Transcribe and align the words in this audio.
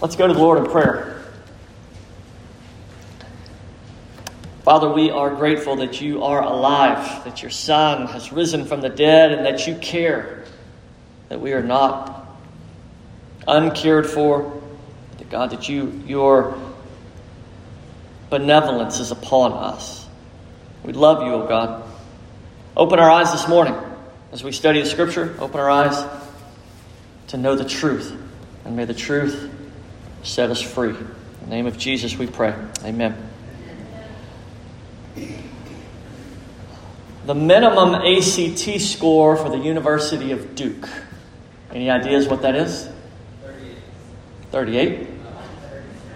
Let's 0.00 0.16
go 0.16 0.26
to 0.26 0.34
the 0.34 0.38
Lord 0.38 0.58
in 0.58 0.66
prayer. 0.66 1.22
Father, 4.64 4.90
we 4.90 5.10
are 5.10 5.28
grateful 5.28 5.76
that 5.76 6.00
you 6.00 6.24
are 6.24 6.42
alive, 6.42 7.24
that 7.24 7.42
your 7.42 7.50
Son 7.50 8.06
has 8.06 8.32
risen 8.32 8.64
from 8.64 8.80
the 8.80 8.88
dead, 8.88 9.32
and 9.32 9.44
that 9.44 9.66
you 9.66 9.76
care, 9.76 10.44
that 11.28 11.40
we 11.40 11.52
are 11.52 11.62
not 11.62 12.26
uncared 13.46 14.06
for, 14.06 14.60
that 15.18 15.28
God, 15.30 15.50
that 15.50 15.68
you, 15.68 16.02
your 16.06 16.58
benevolence 18.30 19.00
is 19.00 19.10
upon 19.10 19.52
us. 19.52 20.06
We 20.82 20.92
love 20.92 21.22
you, 21.22 21.34
O 21.34 21.46
God. 21.46 21.86
Open 22.76 22.98
our 22.98 23.10
eyes 23.10 23.32
this 23.32 23.46
morning 23.46 23.76
as 24.32 24.42
we 24.42 24.50
study 24.50 24.80
the 24.80 24.88
Scripture. 24.88 25.36
Open 25.38 25.60
our 25.60 25.70
eyes 25.70 26.04
to 27.28 27.36
know 27.36 27.54
the 27.54 27.64
truth, 27.64 28.16
and 28.64 28.76
may 28.76 28.86
the 28.86 28.94
truth 28.94 29.53
set 30.24 30.50
us 30.50 30.60
free. 30.60 30.90
In 30.90 31.06
the 31.42 31.50
name 31.50 31.66
of 31.66 31.78
Jesus, 31.78 32.16
we 32.16 32.26
pray. 32.26 32.54
Amen. 32.82 33.16
The 37.26 37.34
minimum 37.34 37.94
ACT 37.94 38.80
score 38.80 39.36
for 39.36 39.48
the 39.48 39.58
University 39.58 40.32
of 40.32 40.54
Duke. 40.54 40.88
Any 41.70 41.90
ideas 41.90 42.26
what 42.28 42.42
that 42.42 42.54
is? 42.54 42.88
38. 43.42 43.76
38. 44.50 45.08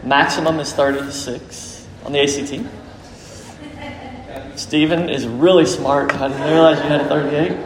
Maximum 0.04 0.60
is 0.60 0.72
36 0.72 1.86
on 2.04 2.12
the 2.12 2.20
ACT. 2.20 2.66
Stephen 4.58 5.08
is 5.08 5.26
really 5.26 5.66
smart. 5.66 6.14
I 6.14 6.28
didn't 6.28 6.42
realize 6.42 6.78
you 6.78 6.84
had 6.84 7.00
a 7.02 7.08
38. 7.08 7.56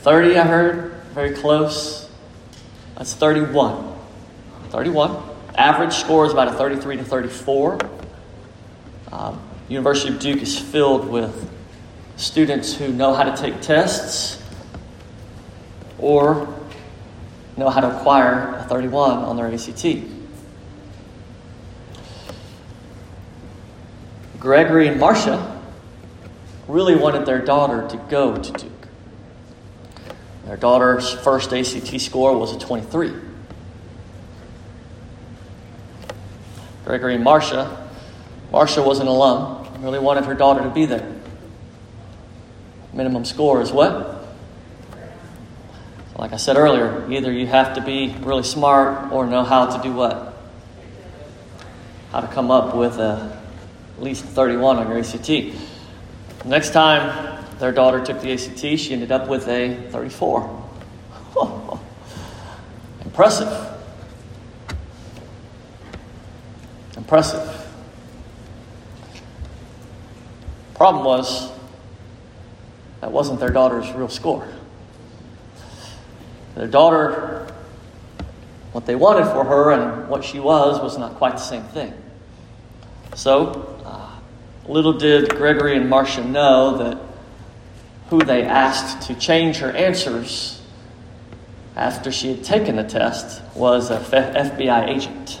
30, 0.00 0.38
I 0.38 0.46
heard. 0.46 0.92
Very 1.14 1.34
close. 1.34 2.08
That's 2.96 3.14
31. 3.14 3.93
31. 4.74 5.22
Average 5.54 5.92
score 5.92 6.26
is 6.26 6.32
about 6.32 6.48
a 6.48 6.52
33 6.52 6.96
to 6.96 7.04
34. 7.04 7.78
Um, 9.12 9.40
University 9.68 10.12
of 10.12 10.18
Duke 10.18 10.42
is 10.42 10.58
filled 10.58 11.08
with 11.08 11.48
students 12.16 12.74
who 12.74 12.92
know 12.92 13.14
how 13.14 13.22
to 13.22 13.40
take 13.40 13.60
tests 13.60 14.42
or 15.96 16.52
know 17.56 17.70
how 17.70 17.82
to 17.82 17.96
acquire 17.96 18.56
a 18.56 18.64
31 18.64 19.18
on 19.18 19.36
their 19.36 19.46
ACT. 19.46 20.10
Gregory 24.40 24.88
and 24.88 24.98
Marcia 24.98 25.62
really 26.66 26.96
wanted 26.96 27.26
their 27.26 27.38
daughter 27.38 27.86
to 27.90 27.96
go 28.10 28.36
to 28.36 28.52
Duke. 28.54 28.88
Their 30.46 30.56
daughter's 30.56 31.12
first 31.12 31.52
ACT 31.52 32.00
score 32.00 32.36
was 32.36 32.56
a 32.56 32.58
23. 32.58 33.33
Gregory 36.84 37.14
and 37.14 37.24
Marcia, 37.24 37.88
Marcia 38.52 38.82
was 38.82 39.00
an 39.00 39.06
alum, 39.06 39.66
really 39.80 39.98
wanted 39.98 40.24
her 40.24 40.34
daughter 40.34 40.62
to 40.62 40.70
be 40.70 40.86
there. 40.86 41.10
Minimum 42.92 43.24
score 43.24 43.60
is 43.60 43.72
what? 43.72 44.26
Like 46.16 46.32
I 46.32 46.36
said 46.36 46.56
earlier, 46.56 47.10
either 47.10 47.32
you 47.32 47.46
have 47.46 47.74
to 47.74 47.80
be 47.80 48.14
really 48.20 48.44
smart 48.44 49.12
or 49.12 49.26
know 49.26 49.42
how 49.42 49.76
to 49.76 49.82
do 49.82 49.92
what? 49.92 50.34
How 52.12 52.20
to 52.20 52.28
come 52.28 52.50
up 52.50 52.76
with 52.76 52.98
a, 52.98 53.42
at 53.96 54.02
least 54.02 54.24
31 54.24 54.78
on 54.78 54.88
your 54.88 54.98
ACT. 54.98 55.56
Next 56.44 56.70
time 56.70 57.44
their 57.58 57.72
daughter 57.72 58.04
took 58.04 58.20
the 58.20 58.32
ACT. 58.32 58.78
She 58.78 58.92
ended 58.92 59.10
up 59.10 59.28
with 59.28 59.48
a 59.48 59.88
34. 59.90 60.68
Impressive. 63.04 63.73
Impressive. 66.96 67.66
Problem 70.74 71.04
was, 71.04 71.50
that 73.00 73.12
wasn't 73.12 73.40
their 73.40 73.50
daughter's 73.50 73.90
real 73.92 74.08
score. 74.08 74.48
Their 76.54 76.68
daughter, 76.68 77.46
what 78.72 78.86
they 78.86 78.94
wanted 78.94 79.26
for 79.26 79.44
her 79.44 79.72
and 79.72 80.08
what 80.08 80.24
she 80.24 80.40
was, 80.40 80.80
was 80.80 80.98
not 80.98 81.14
quite 81.16 81.32
the 81.32 81.42
same 81.42 81.64
thing. 81.64 81.92
So, 83.14 83.78
uh, 83.84 84.10
little 84.68 84.94
did 84.94 85.30
Gregory 85.30 85.76
and 85.76 85.88
Marcia 85.88 86.24
know 86.24 86.76
that 86.78 86.98
who 88.10 88.20
they 88.20 88.42
asked 88.42 89.08
to 89.08 89.14
change 89.14 89.58
her 89.58 89.70
answers 89.70 90.60
after 91.76 92.12
she 92.12 92.28
had 92.28 92.44
taken 92.44 92.76
the 92.76 92.84
test 92.84 93.42
was 93.54 93.90
a 93.90 93.98
FBI 93.98 94.88
agent. 94.88 95.40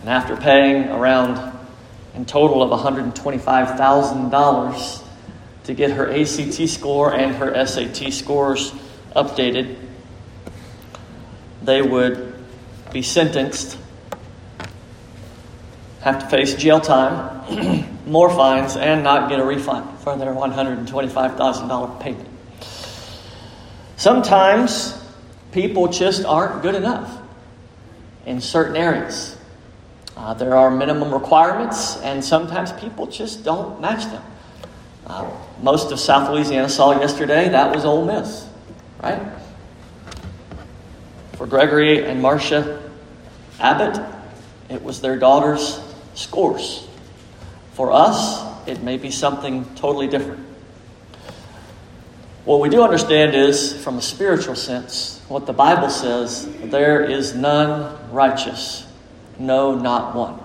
And 0.00 0.08
after 0.08 0.36
paying 0.36 0.88
around 0.88 1.56
in 2.14 2.24
total 2.24 2.62
of 2.62 2.70
$125,000 2.80 5.02
to 5.64 5.74
get 5.74 5.90
her 5.90 6.10
ACT 6.10 6.68
score 6.68 7.12
and 7.14 7.34
her 7.36 7.66
SAT 7.66 8.10
scores 8.12 8.72
updated, 9.14 9.76
they 11.62 11.82
would 11.82 12.34
be 12.92 13.02
sentenced, 13.02 13.76
have 16.00 16.20
to 16.20 16.26
face 16.28 16.54
jail 16.54 16.80
time, 16.80 17.98
more 18.06 18.30
fines, 18.30 18.76
and 18.76 19.04
not 19.04 19.28
get 19.28 19.38
a 19.38 19.44
refund 19.44 19.98
for 20.00 20.16
their 20.16 20.32
$125,000 20.32 22.00
payment. 22.00 22.28
Sometimes 23.96 24.96
people 25.52 25.88
just 25.88 26.24
aren't 26.24 26.62
good 26.62 26.74
enough 26.74 27.18
in 28.24 28.40
certain 28.40 28.76
areas. 28.76 29.36
Uh, 30.20 30.34
there 30.34 30.54
are 30.54 30.70
minimum 30.70 31.14
requirements, 31.14 31.96
and 32.02 32.22
sometimes 32.22 32.72
people 32.72 33.06
just 33.06 33.42
don't 33.42 33.80
match 33.80 34.04
them. 34.04 34.22
Uh, 35.06 35.30
most 35.62 35.92
of 35.92 35.98
South 35.98 36.30
Louisiana 36.30 36.68
saw 36.68 36.92
yesterday 37.00 37.48
that 37.48 37.74
was 37.74 37.86
Ole 37.86 38.04
Miss, 38.04 38.46
right? 39.02 39.18
For 41.32 41.46
Gregory 41.46 42.04
and 42.04 42.20
Marcia 42.20 42.82
Abbott, 43.58 43.98
it 44.68 44.82
was 44.82 45.00
their 45.00 45.18
daughter's 45.18 45.80
scores. 46.12 46.86
For 47.72 47.90
us, 47.90 48.44
it 48.68 48.82
may 48.82 48.98
be 48.98 49.10
something 49.10 49.64
totally 49.74 50.06
different. 50.06 50.46
What 52.44 52.60
we 52.60 52.68
do 52.68 52.82
understand 52.82 53.34
is, 53.34 53.82
from 53.82 53.96
a 53.96 54.02
spiritual 54.02 54.54
sense, 54.54 55.22
what 55.28 55.46
the 55.46 55.54
Bible 55.54 55.88
says 55.88 56.46
there 56.64 57.02
is 57.02 57.34
none 57.34 58.12
righteous, 58.12 58.86
no, 59.40 59.74
not 59.74 60.14
one. 60.14 60.38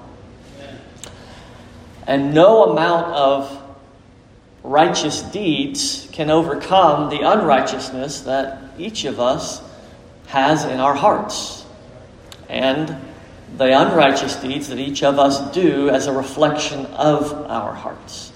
And 2.08 2.34
no 2.34 2.72
amount 2.72 3.14
of 3.14 3.62
righteous 4.64 5.22
deeds 5.22 6.08
can 6.12 6.30
overcome 6.30 7.10
the 7.10 7.22
unrighteousness 7.22 8.22
that 8.22 8.62
each 8.78 9.06
of 9.06 9.20
us 9.20 9.62
has 10.28 10.64
in 10.64 10.80
our 10.80 10.96
hearts. 10.96 11.66
And 12.50 12.96
the 13.58 13.66
unrighteous 13.66 14.38
deeds 14.38 14.70
that 14.70 14.80
each 14.80 15.04
of 15.04 15.20
us 15.20 15.52
do 15.54 15.90
as 15.90 16.08
a 16.08 16.14
reflection 16.14 16.86
of 16.88 17.32
our 17.34 17.74
hearts. 17.74 18.32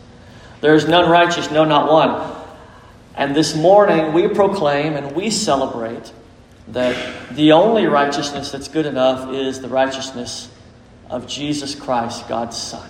There 0.62 0.76
is 0.76 0.88
none 0.88 1.10
righteous, 1.10 1.50
no, 1.52 1.64
not 1.64 1.92
one. 1.92 2.36
And 3.16 3.36
this 3.36 3.56
morning 3.56 4.14
we 4.14 4.28
proclaim 4.28 4.94
and 4.94 5.16
we 5.16 5.30
celebrate 5.30 6.12
that 6.72 7.36
the 7.36 7.54
only 7.54 7.88
righteousness 7.88 8.52
that's 8.52 8.68
good 8.68 8.86
enough 8.86 9.34
is 9.34 9.60
the 9.60 9.70
righteousness 9.70 10.50
of 11.10 11.28
Jesus 11.28 11.74
Christ, 11.74 12.28
God's 12.28 12.58
Son. 12.58 12.88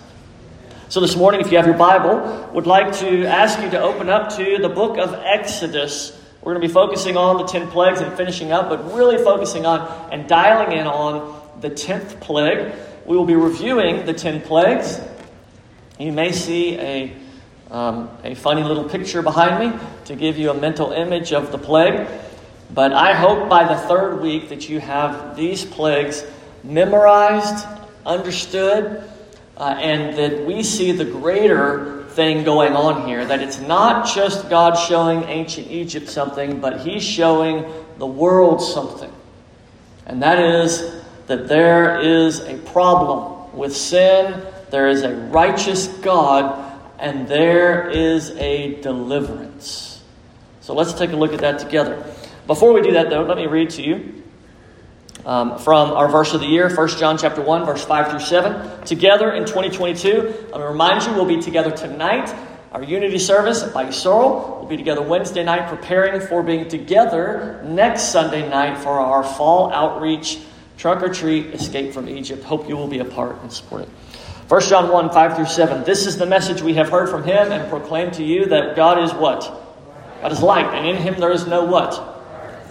So 0.90 1.00
this 1.00 1.16
morning, 1.16 1.40
if 1.42 1.52
you 1.52 1.58
have 1.58 1.68
your 1.68 1.78
Bible, 1.78 2.50
would 2.54 2.68
like 2.68 2.98
to 2.98 3.26
ask 3.26 3.62
you 3.62 3.70
to 3.70 3.82
open 3.82 4.10
up 4.10 4.36
to 4.38 4.58
the 4.58 4.70
book 4.70 4.98
of 4.98 5.14
Exodus. 5.14 6.20
We're 6.42 6.54
going 6.54 6.62
to 6.62 6.68
be 6.68 6.74
focusing 6.74 7.16
on 7.16 7.38
the 7.38 7.46
10 7.46 7.70
plagues 7.70 8.02
and 8.02 8.12
finishing 8.18 8.52
up, 8.52 8.70
but 8.70 8.94
really 8.94 9.24
focusing 9.24 9.66
on 9.66 10.12
and 10.12 10.28
dialing 10.28 10.78
in 10.78 10.88
on 10.88 11.40
the 11.62 11.70
10th 11.70 12.20
plague. 12.20 12.74
We 13.06 13.16
will 13.16 13.26
be 13.26 13.36
reviewing 13.36 14.06
the 14.06 14.14
10 14.14 14.42
plagues. 14.42 15.00
You 16.00 16.12
may 16.12 16.32
see 16.32 16.78
a, 16.80 17.16
um, 17.72 18.10
a 18.24 18.36
funny 18.36 18.64
little 18.64 18.90
picture 18.90 19.22
behind 19.22 19.72
me 19.74 19.80
to 20.06 20.16
give 20.16 20.38
you 20.38 20.50
a 20.50 20.54
mental 20.54 20.92
image 20.92 21.34
of 21.34 21.52
the 21.52 21.58
plague. 21.58 22.08
But 22.72 22.94
I 22.94 23.14
hope 23.14 23.50
by 23.50 23.68
the 23.68 23.76
third 23.76 24.22
week 24.22 24.50
that 24.50 24.70
you 24.70 24.80
have 24.80 25.36
these 25.36 25.66
plagues 25.66 26.24
memorized, 26.64 27.66
understood, 28.06 29.04
uh, 29.58 29.64
and 29.64 30.18
that 30.18 30.46
we 30.46 30.64
see 30.64 30.92
the 30.92 31.06
greater 31.06 32.06
thing 32.10 32.44
going 32.44 32.74
on 32.74 33.08
here. 33.08 33.26
That 33.26 33.42
it's 33.42 33.60
not 33.60 34.08
just 34.08 34.50
God 34.50 34.76
showing 34.76 35.24
ancient 35.24 35.70
Egypt 35.72 36.10
something, 36.10 36.60
but 36.60 36.82
He's 36.82 37.04
showing 37.04 37.66
the 37.98 38.08
world 38.08 38.62
something. 38.62 39.12
And 40.06 40.22
that 40.24 40.40
is 40.40 41.04
that 41.28 41.48
there 41.48 42.00
is 42.00 42.40
a 42.40 42.58
problem 42.58 43.56
with 43.56 43.76
sin, 43.76 44.44
there 44.70 44.88
is 44.90 45.04
a 45.04 45.16
righteous 45.16 45.88
God, 45.88 46.80
and 46.98 47.28
there 47.28 47.90
is 47.90 48.32
a 48.32 48.82
deliverance. 48.82 50.04
So 50.62 50.74
let's 50.74 50.94
take 50.94 51.12
a 51.12 51.16
look 51.16 51.34
at 51.34 51.40
that 51.40 51.60
together. 51.60 52.04
Before 52.50 52.74
we 52.74 52.82
do 52.82 52.94
that, 52.94 53.12
though, 53.12 53.22
let 53.22 53.38
me 53.38 53.46
read 53.46 53.70
to 53.70 53.84
you 53.84 54.24
um, 55.24 55.60
from 55.60 55.92
our 55.92 56.10
verse 56.10 56.34
of 56.34 56.42
the 56.42 56.48
year, 56.48 56.76
1 56.76 56.88
John 56.98 57.16
chapter 57.16 57.44
1, 57.44 57.64
verse 57.64 57.86
5 57.86 58.10
through 58.10 58.22
7. 58.22 58.86
Together 58.86 59.34
in 59.34 59.46
2022, 59.46 60.48
I'll 60.52 60.64
remind 60.64 61.06
you, 61.06 61.14
we'll 61.14 61.28
be 61.28 61.40
together 61.40 61.70
tonight. 61.70 62.36
Our 62.72 62.82
unity 62.82 63.20
service 63.20 63.62
Bayou 63.62 63.92
Sorrel. 63.92 64.58
We'll 64.62 64.68
be 64.68 64.78
together 64.78 65.04
Wednesday 65.04 65.44
night, 65.44 65.70
preparing 65.70 66.22
for 66.22 66.42
being 66.42 66.68
together 66.68 67.62
next 67.68 68.06
Sunday 68.06 68.50
night 68.50 68.80
for 68.80 69.00
our 69.00 69.24
fall 69.24 69.72
outreach 69.72 70.40
trunk 70.76 71.04
or 71.04 71.14
treat 71.14 71.54
escape 71.54 71.94
from 71.94 72.10
Egypt. 72.10 72.44
Hope 72.44 72.68
you 72.68 72.76
will 72.76 72.88
be 72.88 72.98
a 72.98 73.06
part 73.06 73.40
and 73.44 73.54
support 73.54 73.84
it. 73.84 73.90
1 74.48 74.62
John 74.62 74.92
1, 74.92 75.12
5 75.12 75.36
through 75.36 75.46
7. 75.46 75.84
This 75.84 76.08
is 76.08 76.18
the 76.18 76.26
message 76.26 76.64
we 76.64 76.74
have 76.74 76.90
heard 76.90 77.10
from 77.10 77.24
him 77.24 77.52
and 77.52 77.70
proclaim 77.70 78.10
to 78.14 78.24
you 78.24 78.48
that 78.48 78.76
God 78.76 78.98
is 79.04 79.14
what? 79.14 79.44
God 80.24 80.32
is 80.32 80.42
light, 80.42 80.66
and 80.74 80.88
in 80.88 80.96
him 80.96 81.20
there 81.20 81.32
is 81.32 81.46
no 81.46 81.64
what? 81.66 82.16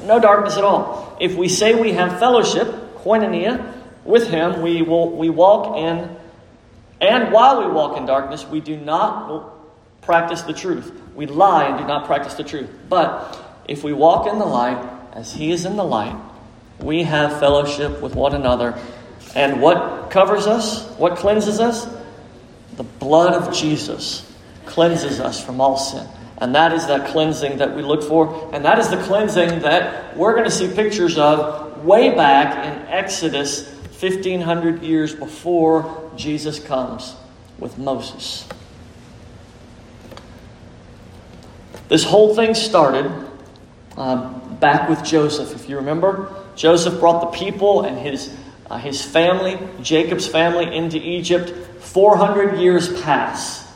No 0.03 0.19
darkness 0.21 0.57
at 0.57 0.65
all. 0.65 1.17
If 1.21 1.37
we 1.37 1.49
say 1.49 1.75
we 1.75 1.93
have 1.93 2.19
fellowship, 2.19 2.69
koinonia, 3.03 3.75
with 4.05 4.29
him, 4.31 4.63
we 4.63 4.83
will 4.83 5.11
we 5.11 5.29
walk 5.29 5.77
in, 5.77 6.17
and 7.01 7.33
while 7.33 7.61
we 7.61 7.73
walk 7.73 7.97
in 7.97 8.07
darkness, 8.07 8.47
we 8.47 8.61
do 8.61 8.77
not 8.77 9.55
practice 10.03 10.43
the 10.43 10.53
truth. 10.53 10.91
We 11.15 11.27
lie 11.27 11.65
and 11.65 11.79
do 11.79 11.87
not 11.87 12.07
practice 12.07 12.35
the 12.35 12.45
truth. 12.45 12.71
But 12.89 13.39
if 13.67 13.85
we 13.85 13.93
walk 13.93 14.27
in 14.27 14.39
the 14.39 14.47
light, 14.47 14.83
as 15.13 15.33
he 15.33 15.51
is 15.51 15.65
in 15.65 15.77
the 15.77 15.85
light, 15.85 16.17
we 16.81 17.03
have 17.03 17.39
fellowship 17.39 18.01
with 18.01 18.15
one 18.15 18.35
another. 18.35 18.79
And 19.35 19.61
what 19.61 20.11
covers 20.11 20.47
us? 20.47 20.89
What 20.97 21.17
cleanses 21.17 21.61
us? 21.61 21.87
The 22.77 22.85
blood 22.85 23.35
of 23.35 23.55
Jesus 23.55 24.25
cleanses 24.65 25.21
us 25.21 25.45
from 25.45 25.61
all 25.61 25.77
sin. 25.77 26.07
And 26.41 26.55
that 26.55 26.73
is 26.73 26.87
that 26.87 27.09
cleansing 27.09 27.59
that 27.59 27.75
we 27.75 27.83
look 27.83 28.03
for. 28.03 28.51
And 28.53 28.65
that 28.65 28.79
is 28.79 28.89
the 28.89 29.03
cleansing 29.03 29.61
that 29.61 30.17
we're 30.17 30.33
going 30.33 30.45
to 30.45 30.51
see 30.51 30.73
pictures 30.73 31.19
of 31.19 31.85
way 31.85 32.15
back 32.15 32.65
in 32.65 32.89
Exodus 32.89 33.69
1500 34.01 34.83
years 34.83 35.15
before 35.15 36.13
Jesus 36.17 36.61
comes 36.61 37.17
with 37.59 37.77
Moses. 37.77 38.47
This 41.89 42.05
whole 42.05 42.35
thing 42.37 42.55
started 42.55 43.11
um, 43.97 44.57
back 44.61 44.89
with 44.89 45.03
Joseph. 45.05 45.55
If 45.55 45.69
you 45.69 45.77
remember, 45.77 46.33
Joseph 46.55 47.01
brought 47.01 47.33
the 47.33 47.39
people 47.39 47.83
and 47.83 47.99
his, 47.99 48.33
uh, 48.71 48.79
his 48.79 49.03
family, 49.05 49.59
Jacob's 49.83 50.29
family, 50.29 50.77
into 50.77 50.99
Egypt. 50.99 51.51
400 51.81 52.59
years 52.59 53.01
pass 53.01 53.68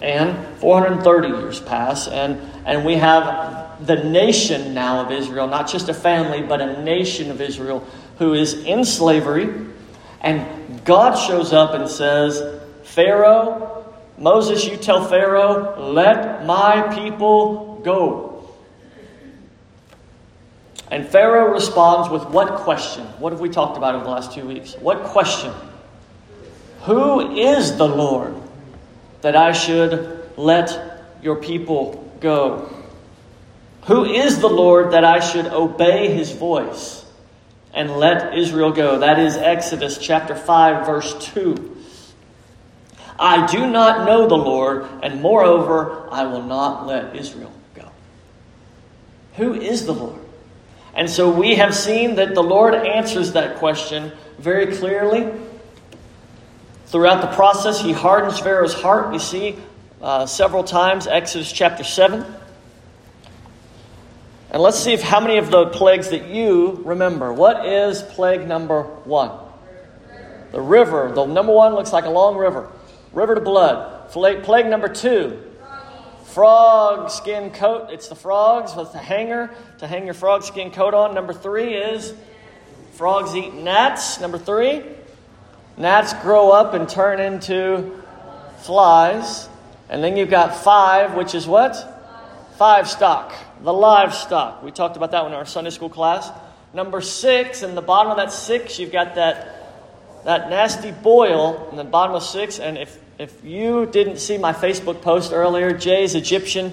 and 0.00 0.58
430 0.58 1.28
years 1.28 1.60
pass, 1.60 2.08
and, 2.08 2.40
and 2.64 2.84
we 2.84 2.96
have 2.96 3.86
the 3.86 3.96
nation 4.04 4.74
now 4.74 5.04
of 5.04 5.12
Israel, 5.12 5.46
not 5.46 5.68
just 5.68 5.88
a 5.88 5.94
family, 5.94 6.42
but 6.42 6.60
a 6.60 6.82
nation 6.82 7.30
of 7.30 7.40
Israel 7.40 7.86
who 8.18 8.34
is 8.34 8.64
in 8.64 8.84
slavery. 8.84 9.66
And 10.20 10.84
God 10.84 11.14
shows 11.14 11.52
up 11.52 11.74
and 11.74 11.88
says, 11.88 12.60
Pharaoh, 12.84 13.84
Moses, 14.16 14.66
you 14.66 14.76
tell 14.76 15.04
Pharaoh, 15.04 15.92
let 15.92 16.44
my 16.44 16.94
people 16.94 17.80
go. 17.84 18.28
And 20.90 21.06
Pharaoh 21.06 21.52
responds 21.52 22.08
with 22.08 22.24
what 22.30 22.60
question? 22.60 23.04
What 23.18 23.32
have 23.32 23.40
we 23.40 23.50
talked 23.50 23.76
about 23.76 23.94
over 23.94 24.04
the 24.04 24.10
last 24.10 24.32
two 24.32 24.46
weeks? 24.46 24.74
What 24.74 25.04
question? 25.04 25.52
Who 26.82 27.36
is 27.36 27.76
the 27.76 27.86
Lord? 27.86 28.34
That 29.20 29.36
I 29.36 29.52
should 29.52 30.30
let 30.36 31.04
your 31.22 31.36
people 31.36 32.12
go? 32.20 32.72
Who 33.84 34.04
is 34.04 34.40
the 34.40 34.48
Lord 34.48 34.92
that 34.92 35.04
I 35.04 35.20
should 35.20 35.46
obey 35.46 36.12
his 36.12 36.32
voice 36.32 37.04
and 37.72 37.90
let 37.96 38.36
Israel 38.36 38.70
go? 38.72 38.98
That 38.98 39.18
is 39.18 39.36
Exodus 39.36 39.98
chapter 39.98 40.34
5, 40.34 40.86
verse 40.86 41.32
2. 41.32 41.76
I 43.18 43.46
do 43.46 43.68
not 43.68 44.06
know 44.06 44.28
the 44.28 44.36
Lord, 44.36 44.86
and 45.02 45.20
moreover, 45.20 46.08
I 46.12 46.24
will 46.24 46.42
not 46.42 46.86
let 46.86 47.16
Israel 47.16 47.52
go. 47.74 47.88
Who 49.34 49.54
is 49.54 49.86
the 49.86 49.94
Lord? 49.94 50.20
And 50.94 51.10
so 51.10 51.30
we 51.30 51.56
have 51.56 51.74
seen 51.74 52.16
that 52.16 52.34
the 52.34 52.42
Lord 52.42 52.74
answers 52.74 53.32
that 53.32 53.56
question 53.56 54.12
very 54.38 54.76
clearly 54.76 55.32
Throughout 56.88 57.20
the 57.20 57.28
process, 57.36 57.82
he 57.82 57.92
hardens 57.92 58.38
Pharaoh's 58.38 58.72
heart. 58.72 59.12
We 59.12 59.18
see 59.18 59.58
uh, 60.00 60.24
several 60.24 60.64
times, 60.64 61.06
Exodus 61.06 61.52
chapter 61.52 61.84
7. 61.84 62.24
And 64.50 64.62
let's 64.62 64.78
see 64.78 64.94
if 64.94 65.02
how 65.02 65.20
many 65.20 65.36
of 65.36 65.50
the 65.50 65.66
plagues 65.66 66.08
that 66.08 66.28
you 66.28 66.80
remember. 66.86 67.30
What 67.30 67.66
is 67.66 68.00
plague 68.02 68.48
number 68.48 68.84
one? 68.84 69.32
The 70.52 70.62
river. 70.62 71.12
The 71.14 71.26
number 71.26 71.52
one 71.52 71.74
looks 71.74 71.92
like 71.92 72.06
a 72.06 72.10
long 72.10 72.38
river. 72.38 72.72
River 73.12 73.34
to 73.34 73.42
blood. 73.42 74.10
Plague 74.10 74.66
number 74.66 74.88
two. 74.88 75.42
Frog 76.24 77.10
skin 77.10 77.50
coat. 77.50 77.90
It's 77.90 78.08
the 78.08 78.14
frogs 78.14 78.74
with 78.74 78.92
the 78.92 78.98
hanger 78.98 79.50
to 79.80 79.86
hang 79.86 80.06
your 80.06 80.14
frog 80.14 80.42
skin 80.42 80.70
coat 80.70 80.94
on. 80.94 81.14
Number 81.14 81.34
three 81.34 81.74
is 81.74 82.14
frogs 82.92 83.34
eat 83.34 83.52
gnats. 83.52 84.20
Number 84.22 84.38
three. 84.38 84.82
Gnats 85.78 86.12
grow 86.14 86.50
up 86.50 86.74
and 86.74 86.88
turn 86.88 87.20
into 87.20 88.02
flies. 88.58 89.48
And 89.88 90.02
then 90.02 90.16
you've 90.16 90.30
got 90.30 90.56
five, 90.56 91.14
which 91.14 91.34
is 91.34 91.46
what? 91.46 91.94
Five 92.56 92.88
stock, 92.88 93.32
the 93.62 93.72
livestock. 93.72 94.62
We 94.62 94.72
talked 94.72 94.96
about 94.96 95.12
that 95.12 95.22
one 95.22 95.32
in 95.32 95.38
our 95.38 95.46
Sunday 95.46 95.70
school 95.70 95.88
class. 95.88 96.30
Number 96.74 97.00
six, 97.00 97.62
in 97.62 97.74
the 97.74 97.80
bottom 97.80 98.10
of 98.10 98.18
that 98.18 98.32
six, 98.32 98.78
you've 98.78 98.92
got 98.92 99.14
that, 99.14 100.24
that 100.24 100.50
nasty 100.50 100.90
boil 100.90 101.68
in 101.70 101.76
the 101.76 101.84
bottom 101.84 102.16
of 102.16 102.22
six. 102.24 102.58
And 102.58 102.76
if, 102.76 102.98
if 103.18 103.44
you 103.44 103.86
didn't 103.86 104.18
see 104.18 104.36
my 104.36 104.52
Facebook 104.52 105.00
post 105.00 105.32
earlier, 105.32 105.72
Jay's 105.72 106.16
Egyptian 106.16 106.72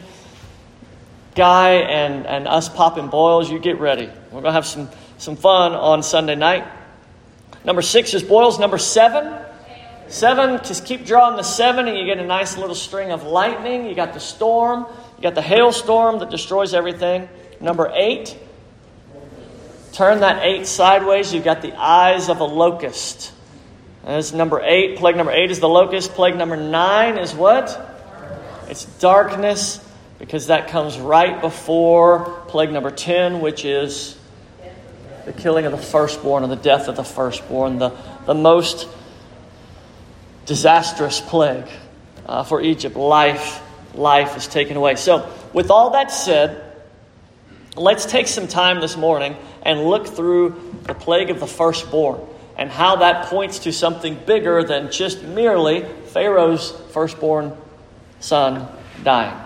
guy 1.35 1.75
and, 1.75 2.25
and 2.25 2.47
us 2.47 2.67
popping 2.67 3.09
boils, 3.09 3.49
you 3.49 3.59
get 3.59 3.79
ready. 3.79 4.09
We're 4.31 4.41
going 4.41 4.45
to 4.45 4.51
have 4.53 4.65
some, 4.65 4.89
some 5.19 5.35
fun 5.35 5.73
on 5.73 6.01
Sunday 6.01 6.35
night. 6.35 6.65
Number 7.65 7.81
six 7.81 8.13
is 8.13 8.23
boils. 8.23 8.59
Number 8.59 8.77
seven, 8.77 9.33
seven, 10.07 10.63
just 10.63 10.85
keep 10.85 11.05
drawing 11.05 11.35
the 11.35 11.43
seven 11.43 11.87
and 11.87 11.97
you 11.97 12.05
get 12.05 12.19
a 12.19 12.25
nice 12.25 12.57
little 12.57 12.75
string 12.75 13.11
of 13.11 13.23
lightning. 13.23 13.87
You 13.87 13.95
got 13.95 14.13
the 14.13 14.19
storm, 14.19 14.85
you 15.17 15.23
got 15.23 15.35
the 15.35 15.41
hailstorm 15.41 16.19
that 16.19 16.29
destroys 16.29 16.73
everything. 16.73 17.27
Number 17.59 17.91
eight, 17.93 18.37
turn 19.93 20.19
that 20.19 20.43
eight 20.43 20.67
sideways. 20.67 21.33
You've 21.33 21.43
got 21.43 21.61
the 21.61 21.73
eyes 21.73 22.29
of 22.29 22.39
a 22.39 22.45
locust. 22.45 23.33
That's 24.05 24.33
number 24.33 24.61
eight. 24.61 24.99
Plague 24.99 25.17
number 25.17 25.31
eight 25.31 25.49
is 25.49 25.59
the 25.59 25.69
locust. 25.69 26.11
Plague 26.11 26.35
number 26.35 26.57
nine 26.57 27.17
is 27.17 27.33
what? 27.33 27.93
It's 28.69 28.85
darkness 28.99 29.79
because 30.19 30.47
that 30.47 30.67
comes 30.67 30.99
right 30.99 31.41
before 31.41 32.43
plague 32.47 32.71
number 32.71 32.91
10, 32.91 33.41
which 33.41 33.65
is 33.65 34.17
the 35.25 35.33
killing 35.33 35.65
of 35.65 35.71
the 35.71 35.77
firstborn 35.77 36.43
or 36.43 36.47
the 36.47 36.55
death 36.55 36.87
of 36.87 36.95
the 36.95 37.03
firstborn, 37.03 37.79
the, 37.79 37.91
the 38.25 38.33
most 38.33 38.87
disastrous 40.45 41.19
plague 41.19 41.67
uh, 42.25 42.43
for 42.43 42.61
Egypt. 42.61 42.95
Life, 42.95 43.61
life 43.95 44.37
is 44.37 44.47
taken 44.47 44.77
away. 44.77 44.95
So, 44.95 45.29
with 45.51 45.71
all 45.71 45.91
that 45.91 46.11
said, 46.11 46.61
let's 47.75 48.05
take 48.05 48.27
some 48.27 48.47
time 48.47 48.79
this 48.79 48.95
morning 48.95 49.35
and 49.63 49.83
look 49.83 50.07
through 50.07 50.81
the 50.83 50.93
plague 50.93 51.31
of 51.31 51.39
the 51.39 51.47
firstborn 51.47 52.21
and 52.57 52.69
how 52.69 52.97
that 52.97 53.25
points 53.25 53.59
to 53.59 53.73
something 53.73 54.15
bigger 54.25 54.63
than 54.63 54.91
just 54.91 55.23
merely 55.23 55.81
Pharaoh's 56.07 56.71
firstborn 56.91 57.55
son 58.19 58.67
dying. 59.03 59.37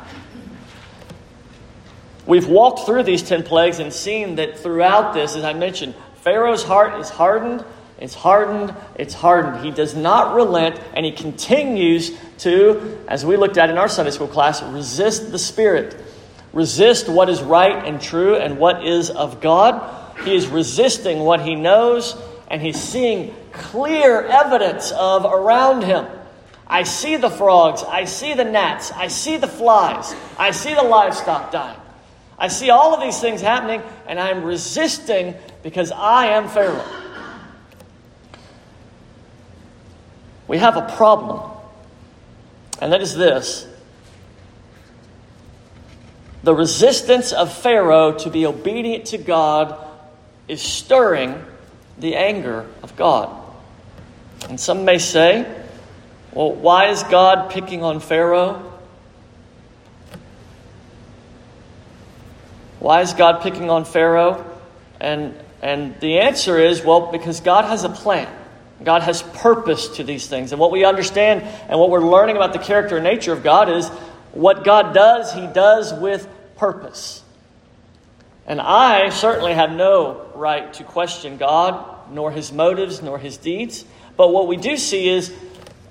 We've 2.26 2.48
walked 2.48 2.86
through 2.86 3.04
these 3.04 3.24
10 3.24 3.44
plagues 3.44 3.80
and 3.80 3.92
seen 3.92 4.36
that 4.36 4.60
throughout 4.60 5.14
this, 5.14 5.36
as 5.36 5.44
I 5.44 5.54
mentioned, 5.54 5.96
Pharaoh's 6.22 6.64
heart 6.64 7.00
is 7.00 7.10
hardened, 7.10 7.64
it's 8.00 8.14
hardened, 8.14 8.74
it's 8.96 9.14
hardened. 9.14 9.66
He 9.66 9.72
does 9.72 9.96
not 9.96 10.36
relent, 10.36 10.80
and 10.94 11.06
he 11.06 11.12
continues 11.12 12.18
to, 12.40 13.00
as 13.08 13.26
we 13.26 13.36
looked 13.36 13.58
at 13.58 13.70
in 13.70 13.78
our 13.78 13.90
Sunday 13.90 14.12
school 14.12 14.28
class, 14.28 14.62
resist 14.64 15.32
the 15.32 15.40
Spirit. 15.40 15.98
Resist 16.54 17.10
what 17.10 17.30
is 17.30 17.42
right 17.42 17.86
and 17.86 18.02
true 18.02 18.36
and 18.36 18.58
what 18.58 18.86
is 18.86 19.10
of 19.10 19.42
God. 19.42 20.18
He 20.24 20.36
is 20.36 20.48
resisting 20.48 21.20
what 21.20 21.42
he 21.42 21.56
knows, 21.56 22.16
and 22.50 22.62
he's 22.62 22.82
seeing 22.82 23.36
clear 23.52 24.24
evidence 24.24 24.92
of 24.92 25.26
around 25.26 25.84
him. 25.84 26.06
I 26.68 26.84
see 26.84 27.16
the 27.16 27.30
frogs, 27.30 27.84
I 27.84 28.06
see 28.06 28.34
the 28.34 28.46
gnats, 28.46 28.92
I 28.92 29.08
see 29.08 29.38
the 29.38 29.48
flies, 29.48 30.16
I 30.38 30.52
see 30.52 30.74
the 30.76 30.84
livestock 30.84 31.52
dying. 31.52 31.79
I 32.40 32.48
see 32.48 32.70
all 32.70 32.94
of 32.94 33.02
these 33.02 33.20
things 33.20 33.42
happening, 33.42 33.82
and 34.08 34.20
I'm 34.20 34.44
resisting 34.44 35.36
because 35.62 35.92
I 35.92 36.28
am 36.28 36.48
Pharaoh. 36.48 36.86
We 40.48 40.58
have 40.58 40.78
a 40.78 40.90
problem, 40.96 41.52
and 42.82 42.94
that 42.94 43.02
is 43.02 43.16
this 43.16 43.68
the 46.42 46.56
resistance 46.56 47.34
of 47.34 47.54
Pharaoh 47.54 48.14
to 48.20 48.30
be 48.30 48.46
obedient 48.46 49.08
to 49.08 49.18
God 49.18 49.78
is 50.48 50.62
stirring 50.62 51.44
the 51.98 52.16
anger 52.16 52.66
of 52.82 52.96
God. 52.96 53.30
And 54.48 54.58
some 54.60 54.86
may 54.86 55.00
say, 55.00 55.46
well, 56.32 56.54
why 56.54 56.88
is 56.88 57.04
God 57.04 57.52
picking 57.52 57.84
on 57.84 58.00
Pharaoh? 58.00 58.69
Why 62.80 63.02
is 63.02 63.14
God 63.14 63.42
picking 63.42 63.70
on 63.70 63.86
Pharaoh? 63.86 64.46
And, 65.00 65.36
and 65.62 66.00
the 66.00 66.20
answer 66.20 66.58
is, 66.58 66.84
well, 66.84 67.12
because 67.12 67.42
God 67.42 67.66
has 67.66 67.84
a 67.84 67.90
plan. 67.90 68.28
God 68.84 69.02
has 69.02 69.22
purpose 69.22 69.90
to 69.98 70.04
these 70.04 70.28
things. 70.28 70.52
And 70.52 70.60
what 70.60 70.72
we 70.72 70.86
understand 70.86 71.42
and 71.70 71.80
what 71.80 71.90
we're 71.90 72.06
learning 72.06 72.38
about 72.38 72.54
the 72.54 72.60
character 72.60 72.96
and 72.96 73.04
nature 73.04 73.34
of 73.34 73.44
God 73.44 73.70
is 73.70 73.90
what 74.32 74.64
God 74.64 74.94
does, 74.94 75.34
He 75.34 75.48
does 75.48 75.94
with 75.94 76.28
purpose. 76.56 77.24
And 78.46 78.62
I 78.62 79.10
certainly 79.10 79.54
have 79.54 79.72
no 79.72 80.26
right 80.34 80.74
to 80.76 80.84
question 80.84 81.38
God, 81.38 82.12
nor 82.12 82.32
His 82.32 82.54
motives, 82.54 83.02
nor 83.02 83.20
His 83.20 83.38
deeds. 83.38 83.84
But 84.16 84.32
what 84.32 84.48
we 84.48 84.56
do 84.56 84.78
see 84.78 85.10
is 85.10 85.34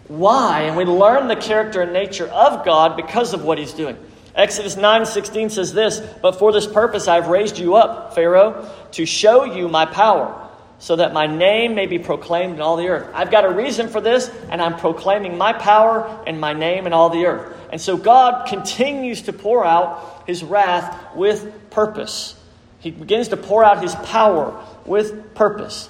why, 0.09 0.63
and 0.63 0.77
we 0.77 0.85
learn 0.85 1.29
the 1.29 1.37
character 1.37 1.83
and 1.83 1.93
nature 1.93 2.27
of 2.27 2.65
God 2.65 2.97
because 2.97 3.35
of 3.35 3.45
what 3.45 3.59
He's 3.59 3.75
doing. 3.75 3.99
Exodus 4.35 4.77
9:16 4.77 5.51
says 5.51 5.73
this, 5.75 6.01
"But 6.23 6.37
for 6.37 6.53
this 6.53 6.67
purpose 6.67 7.09
I 7.09 7.17
have 7.17 7.29
raised 7.29 7.59
you 7.59 7.77
up, 7.77 8.15
Pharaoh, 8.15 8.65
to 8.93 9.07
show 9.07 9.45
you 9.45 9.69
my 9.69 9.85
power, 9.85 10.33
so 10.79 10.97
that 10.97 11.13
my 11.13 11.27
name 11.27 11.75
may 11.75 11.87
be 11.87 11.99
proclaimed 11.99 12.55
in 12.55 12.61
all 12.61 12.77
the 12.77 12.89
earth." 12.89 13.07
I've 13.15 13.31
got 13.31 13.45
a 13.45 13.51
reason 13.51 13.89
for 13.89 14.01
this, 14.01 14.31
and 14.51 14.63
I'm 14.63 14.77
proclaiming 14.77 15.37
my 15.37 15.53
power 15.53 16.09
and 16.27 16.41
my 16.41 16.53
name 16.53 16.87
in 16.87 16.93
all 16.93 17.11
the 17.11 17.27
earth. 17.27 17.53
And 17.71 17.81
so 17.81 17.97
God 17.97 18.47
continues 18.47 19.23
to 19.23 19.33
pour 19.33 19.65
out 19.65 20.23
his 20.27 20.45
wrath 20.45 20.95
with 21.15 21.71
purpose. 21.71 22.35
He 22.81 22.91
begins 22.91 23.29
to 23.29 23.37
pour 23.37 23.65
out 23.65 23.83
his 23.83 23.95
power 23.97 24.55
with 24.87 25.35
purpose. 25.35 25.89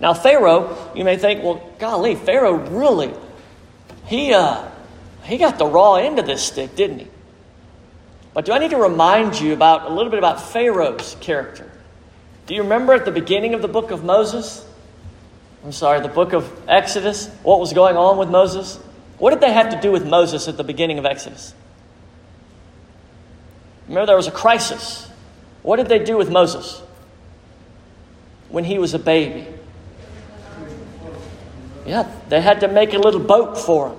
Now, 0.00 0.14
Pharaoh, 0.14 0.76
you 0.94 1.04
may 1.04 1.16
think, 1.16 1.42
well, 1.42 1.60
golly, 1.78 2.14
Pharaoh 2.14 2.54
really, 2.54 3.12
he, 4.06 4.32
uh, 4.32 4.64
he 5.24 5.38
got 5.38 5.58
the 5.58 5.66
raw 5.66 5.94
end 5.94 6.18
of 6.18 6.26
this 6.26 6.42
stick, 6.42 6.76
didn't 6.76 7.00
he? 7.00 7.08
But 8.38 8.44
do 8.44 8.52
I 8.52 8.60
need 8.60 8.70
to 8.70 8.76
remind 8.76 9.40
you 9.40 9.52
about 9.52 9.90
a 9.90 9.92
little 9.92 10.10
bit 10.10 10.18
about 10.18 10.40
Pharaoh's 10.40 11.16
character? 11.18 11.68
Do 12.46 12.54
you 12.54 12.62
remember 12.62 12.92
at 12.92 13.04
the 13.04 13.10
beginning 13.10 13.52
of 13.52 13.62
the 13.62 13.66
book 13.66 13.90
of 13.90 14.04
Moses? 14.04 14.64
I'm 15.64 15.72
sorry, 15.72 15.98
the 15.98 16.06
book 16.06 16.32
of 16.32 16.48
Exodus, 16.68 17.26
what 17.42 17.58
was 17.58 17.72
going 17.72 17.96
on 17.96 18.16
with 18.16 18.30
Moses? 18.30 18.76
What 19.18 19.30
did 19.30 19.40
they 19.40 19.52
have 19.52 19.70
to 19.70 19.80
do 19.80 19.90
with 19.90 20.06
Moses 20.06 20.46
at 20.46 20.56
the 20.56 20.62
beginning 20.62 21.00
of 21.00 21.04
Exodus? 21.04 21.52
Remember, 23.88 24.06
there 24.06 24.16
was 24.16 24.28
a 24.28 24.30
crisis. 24.30 25.10
What 25.62 25.78
did 25.78 25.88
they 25.88 25.98
do 25.98 26.16
with 26.16 26.30
Moses 26.30 26.80
when 28.50 28.62
he 28.62 28.78
was 28.78 28.94
a 28.94 29.00
baby? 29.00 29.48
Yeah, 31.84 32.08
they 32.28 32.40
had 32.40 32.60
to 32.60 32.68
make 32.68 32.94
a 32.94 32.98
little 32.98 33.18
boat 33.18 33.58
for 33.58 33.88
him 33.88 33.98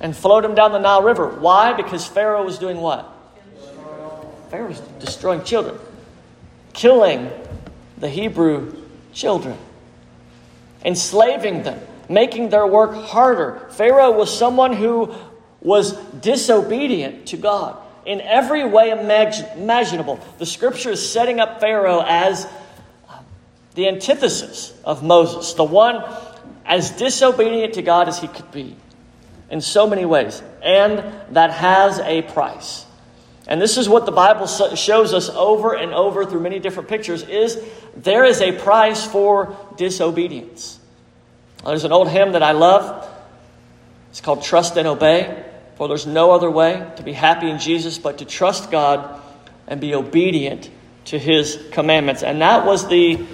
and 0.00 0.16
float 0.16 0.44
him 0.44 0.56
down 0.56 0.72
the 0.72 0.80
Nile 0.80 1.04
River. 1.04 1.28
Why? 1.28 1.74
Because 1.74 2.04
Pharaoh 2.04 2.44
was 2.44 2.58
doing 2.58 2.78
what? 2.78 3.14
Pharaoh 4.50 4.68
was 4.68 4.80
destroying 4.98 5.44
children, 5.44 5.78
killing 6.72 7.30
the 7.98 8.08
Hebrew 8.08 8.74
children, 9.12 9.56
enslaving 10.84 11.62
them, 11.62 11.80
making 12.08 12.48
their 12.48 12.66
work 12.66 12.94
harder. 12.94 13.66
Pharaoh 13.70 14.12
was 14.12 14.36
someone 14.36 14.72
who 14.72 15.14
was 15.60 15.92
disobedient 16.20 17.26
to 17.28 17.36
God 17.36 17.76
in 18.06 18.20
every 18.20 18.64
way 18.64 18.90
imaginable. 18.90 20.18
The 20.38 20.46
scripture 20.46 20.92
is 20.92 21.12
setting 21.12 21.40
up 21.40 21.60
Pharaoh 21.60 22.00
as 22.00 22.46
um, 23.08 23.24
the 23.74 23.88
antithesis 23.88 24.72
of 24.84 25.02
Moses, 25.02 25.52
the 25.54 25.64
one 25.64 26.02
as 26.64 26.90
disobedient 26.92 27.74
to 27.74 27.82
God 27.82 28.08
as 28.08 28.18
he 28.18 28.28
could 28.28 28.50
be 28.50 28.76
in 29.50 29.60
so 29.60 29.86
many 29.86 30.04
ways, 30.04 30.42
and 30.62 31.02
that 31.34 31.50
has 31.50 31.98
a 31.98 32.22
price. 32.22 32.86
And 33.48 33.62
this 33.62 33.78
is 33.78 33.88
what 33.88 34.04
the 34.04 34.12
Bible 34.12 34.46
shows 34.46 35.14
us 35.14 35.30
over 35.30 35.74
and 35.74 35.94
over 35.94 36.26
through 36.26 36.40
many 36.40 36.58
different 36.58 36.88
pictures 36.88 37.22
is 37.22 37.58
there 37.96 38.26
is 38.26 38.42
a 38.42 38.52
price 38.52 39.06
for 39.06 39.56
disobedience. 39.78 40.78
There's 41.64 41.84
an 41.84 41.92
old 41.92 42.08
hymn 42.08 42.32
that 42.32 42.42
I 42.42 42.52
love. 42.52 43.08
It's 44.10 44.20
called 44.20 44.42
Trust 44.42 44.76
and 44.76 44.86
Obey. 44.86 45.44
For 45.76 45.88
there's 45.88 46.06
no 46.06 46.32
other 46.32 46.50
way 46.50 46.86
to 46.96 47.02
be 47.02 47.12
happy 47.12 47.48
in 47.48 47.58
Jesus 47.58 47.98
but 47.98 48.18
to 48.18 48.26
trust 48.26 48.70
God 48.70 49.22
and 49.66 49.80
be 49.80 49.94
obedient 49.94 50.70
to 51.06 51.18
his 51.18 51.58
commandments. 51.70 52.22
And 52.22 52.42
that 52.42 52.66
was 52.66 52.86
the, 52.88 53.24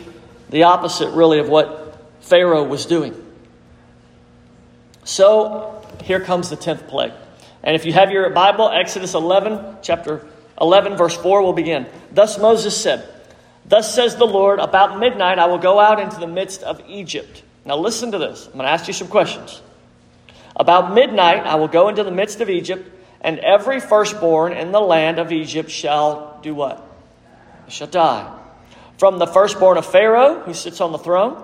the 0.51 0.65
opposite, 0.65 1.11
really, 1.11 1.41
of 1.41 1.49
what 1.49 1.99
Pharaoh 2.21 2.63
was 2.65 2.87
doing. 2.87 3.15
So 5.03 5.85
here 6.05 6.21
comes 6.21 6.51
the 6.51 6.57
10th 6.57 6.87
plague. 6.87 7.13
And 7.65 7.75
if 7.75 7.87
you 7.87 7.95
have 7.95 8.11
your 8.11 8.29
Bible, 8.29 8.69
Exodus 8.69 9.15
11, 9.15 9.79
chapter 9.81 10.25
11, 10.61 10.99
verse 10.99 11.17
4 11.17 11.43
will 11.43 11.55
begin. 11.55 11.87
Thus 12.13 12.39
Moses 12.39 12.77
said, 12.81 13.09
Thus 13.65 13.93
says 13.95 14.17
the 14.17 14.27
Lord, 14.27 14.59
about 14.59 14.99
midnight 14.99 15.39
I 15.39 15.47
will 15.47 15.59
go 15.59 15.81
out 15.81 15.99
into 15.99 16.21
the 16.21 16.27
midst 16.27 16.63
of 16.63 16.83
Egypt. 16.87 17.43
Now 17.65 17.79
listen 17.79 18.13
to 18.13 18.19
this. 18.19 18.47
I'm 18.47 18.53
going 18.53 18.67
to 18.67 18.71
ask 18.71 18.87
you 18.87 18.93
some 18.93 19.09
questions. 19.09 19.63
About 20.55 20.93
midnight 20.93 21.47
I 21.47 21.55
will 21.55 21.69
go 21.69 21.89
into 21.89 22.05
the 22.05 22.11
midst 22.11 22.43
of 22.43 22.51
Egypt, 22.51 22.87
and 23.23 23.39
every 23.39 23.81
firstborn 23.81 24.53
in 24.53 24.71
the 24.71 24.81
land 24.81 25.19
of 25.19 25.33
Egypt 25.33 25.71
shall 25.71 26.39
do 26.43 26.55
what? 26.55 26.87
Shall 27.69 27.87
die. 27.87 28.31
From 28.99 29.19
the 29.19 29.27
firstborn 29.27 29.79
of 29.79 29.87
Pharaoh, 29.87 30.41
who 30.41 30.53
sits 30.53 30.83
on 30.83 30.93
the 30.93 30.99
throne, 30.99 31.43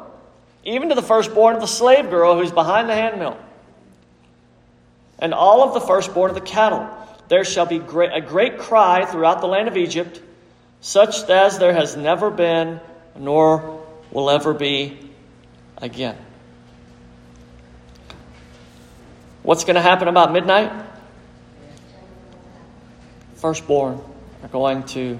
even 0.65 0.91
to 0.91 0.95
the 0.95 1.03
firstborn 1.03 1.55
of 1.55 1.63
the 1.63 1.67
slave 1.67 2.11
girl 2.11 2.39
who's 2.39 2.53
behind 2.53 2.91
the 2.91 2.95
handmill 2.95 3.39
and 5.21 5.35
all 5.35 5.63
of 5.63 5.75
the 5.75 5.81
firstborn 5.81 6.31
of 6.31 6.35
the 6.35 6.41
cattle. 6.41 6.89
There 7.29 7.45
shall 7.45 7.67
be 7.67 7.79
great, 7.79 8.11
a 8.13 8.21
great 8.21 8.59
cry 8.59 9.05
throughout 9.05 9.41
the 9.41 9.47
land 9.47 9.69
of 9.69 9.77
Egypt, 9.77 10.21
such 10.81 11.29
as 11.29 11.59
there 11.59 11.73
has 11.73 11.97
never 11.97 12.31
been, 12.31 12.81
nor 13.17 13.87
will 14.11 14.31
ever 14.31 14.55
be 14.55 14.99
again. 15.77 16.17
What's 19.43 19.65
going 19.65 19.77
to 19.77 19.83
happen 19.83 20.09
about 20.09 20.33
midnight? 20.33 20.73
Firstborn 23.37 24.01
are 24.43 24.49
going 24.49 24.83
to 24.85 25.19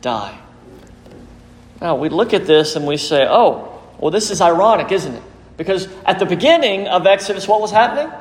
die. 0.00 0.38
Now, 1.80 1.96
we 1.96 2.08
look 2.08 2.34
at 2.34 2.46
this 2.46 2.74
and 2.74 2.86
we 2.86 2.96
say, 2.96 3.26
oh, 3.28 3.80
well, 3.98 4.10
this 4.10 4.30
is 4.30 4.40
ironic, 4.40 4.90
isn't 4.90 5.14
it? 5.14 5.22
Because 5.56 5.88
at 6.04 6.18
the 6.18 6.26
beginning 6.26 6.88
of 6.88 7.06
Exodus, 7.06 7.46
what 7.46 7.60
was 7.60 7.70
happening? 7.70 8.12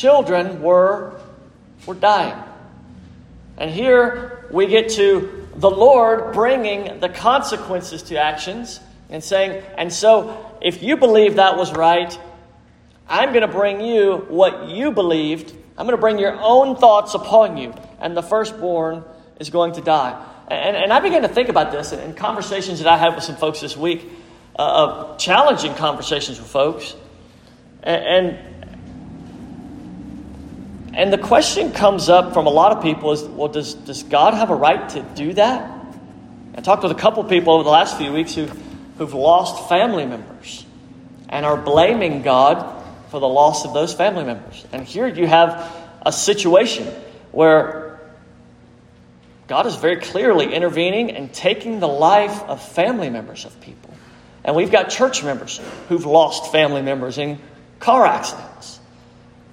Children 0.00 0.62
were, 0.62 1.20
were 1.86 1.94
dying. 1.94 2.40
And 3.56 3.70
here 3.70 4.46
we 4.52 4.66
get 4.66 4.90
to 4.90 5.48
the 5.56 5.70
Lord 5.70 6.32
bringing 6.34 7.00
the 7.00 7.08
consequences 7.08 8.04
to 8.04 8.16
actions 8.16 8.80
and 9.10 9.22
saying, 9.22 9.62
and 9.76 9.92
so 9.92 10.56
if 10.62 10.82
you 10.82 10.96
believe 10.96 11.36
that 11.36 11.56
was 11.56 11.72
right, 11.72 12.16
I'm 13.08 13.30
going 13.30 13.42
to 13.42 13.52
bring 13.52 13.80
you 13.80 14.26
what 14.28 14.68
you 14.68 14.92
believed. 14.92 15.52
I'm 15.76 15.86
going 15.86 15.96
to 15.96 16.00
bring 16.00 16.18
your 16.18 16.38
own 16.38 16.76
thoughts 16.76 17.14
upon 17.14 17.56
you. 17.56 17.74
And 18.00 18.16
the 18.16 18.22
firstborn 18.22 19.02
is 19.40 19.50
going 19.50 19.72
to 19.72 19.80
die. 19.80 20.24
And, 20.48 20.76
and 20.76 20.92
I 20.92 21.00
began 21.00 21.22
to 21.22 21.28
think 21.28 21.48
about 21.48 21.72
this 21.72 21.92
in, 21.92 22.14
conversations 22.14 22.78
that 22.78 22.88
I 22.88 22.96
had 22.96 23.14
with 23.14 23.24
some 23.24 23.36
folks 23.36 23.60
this 23.60 23.76
week, 23.76 24.08
uh, 24.56 25.16
challenging 25.16 25.74
conversations 25.74 26.38
with 26.38 26.48
folks. 26.48 26.94
And, 27.82 28.04
and 28.04 28.47
and 30.98 31.12
the 31.12 31.18
question 31.18 31.70
comes 31.70 32.08
up 32.08 32.34
from 32.34 32.48
a 32.48 32.50
lot 32.50 32.76
of 32.76 32.82
people 32.82 33.12
is 33.12 33.22
well, 33.22 33.46
does, 33.46 33.74
does 33.74 34.02
God 34.02 34.34
have 34.34 34.50
a 34.50 34.54
right 34.56 34.88
to 34.90 35.02
do 35.14 35.32
that? 35.34 35.70
I 36.56 36.60
talked 36.60 36.82
with 36.82 36.90
a 36.90 36.96
couple 36.96 37.22
people 37.22 37.52
over 37.52 37.62
the 37.62 37.70
last 37.70 37.96
few 37.96 38.12
weeks 38.12 38.34
who've, 38.34 38.52
who've 38.98 39.14
lost 39.14 39.68
family 39.68 40.06
members 40.06 40.66
and 41.28 41.46
are 41.46 41.56
blaming 41.56 42.22
God 42.22 42.84
for 43.12 43.20
the 43.20 43.28
loss 43.28 43.64
of 43.64 43.74
those 43.74 43.94
family 43.94 44.24
members. 44.24 44.66
And 44.72 44.84
here 44.84 45.06
you 45.06 45.28
have 45.28 45.72
a 46.04 46.10
situation 46.10 46.88
where 47.30 48.00
God 49.46 49.68
is 49.68 49.76
very 49.76 49.98
clearly 49.98 50.52
intervening 50.52 51.12
and 51.12 51.32
taking 51.32 51.78
the 51.78 51.86
life 51.86 52.42
of 52.42 52.60
family 52.60 53.08
members 53.08 53.44
of 53.44 53.60
people. 53.60 53.94
And 54.42 54.56
we've 54.56 54.72
got 54.72 54.90
church 54.90 55.22
members 55.22 55.60
who've 55.88 56.06
lost 56.06 56.50
family 56.50 56.82
members 56.82 57.18
in 57.18 57.38
car 57.78 58.04
accidents, 58.04 58.80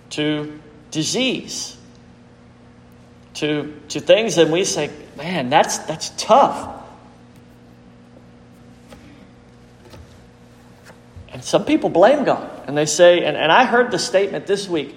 to 0.10 0.60
disease, 0.96 1.76
to, 3.36 3.80
to 3.90 4.00
things 4.00 4.38
and 4.38 4.50
we 4.50 4.64
say, 4.64 4.90
man, 5.18 5.50
that's, 5.50 5.80
that's 5.80 6.10
tough. 6.18 6.72
And 11.34 11.44
some 11.44 11.66
people 11.66 11.90
blame 11.90 12.24
God. 12.24 12.50
And 12.66 12.78
they 12.78 12.86
say, 12.86 13.26
and, 13.26 13.36
and 13.36 13.52
I 13.52 13.66
heard 13.66 13.92
the 13.92 14.00
statement 14.00 14.48
this 14.48 14.70
week 14.70 14.96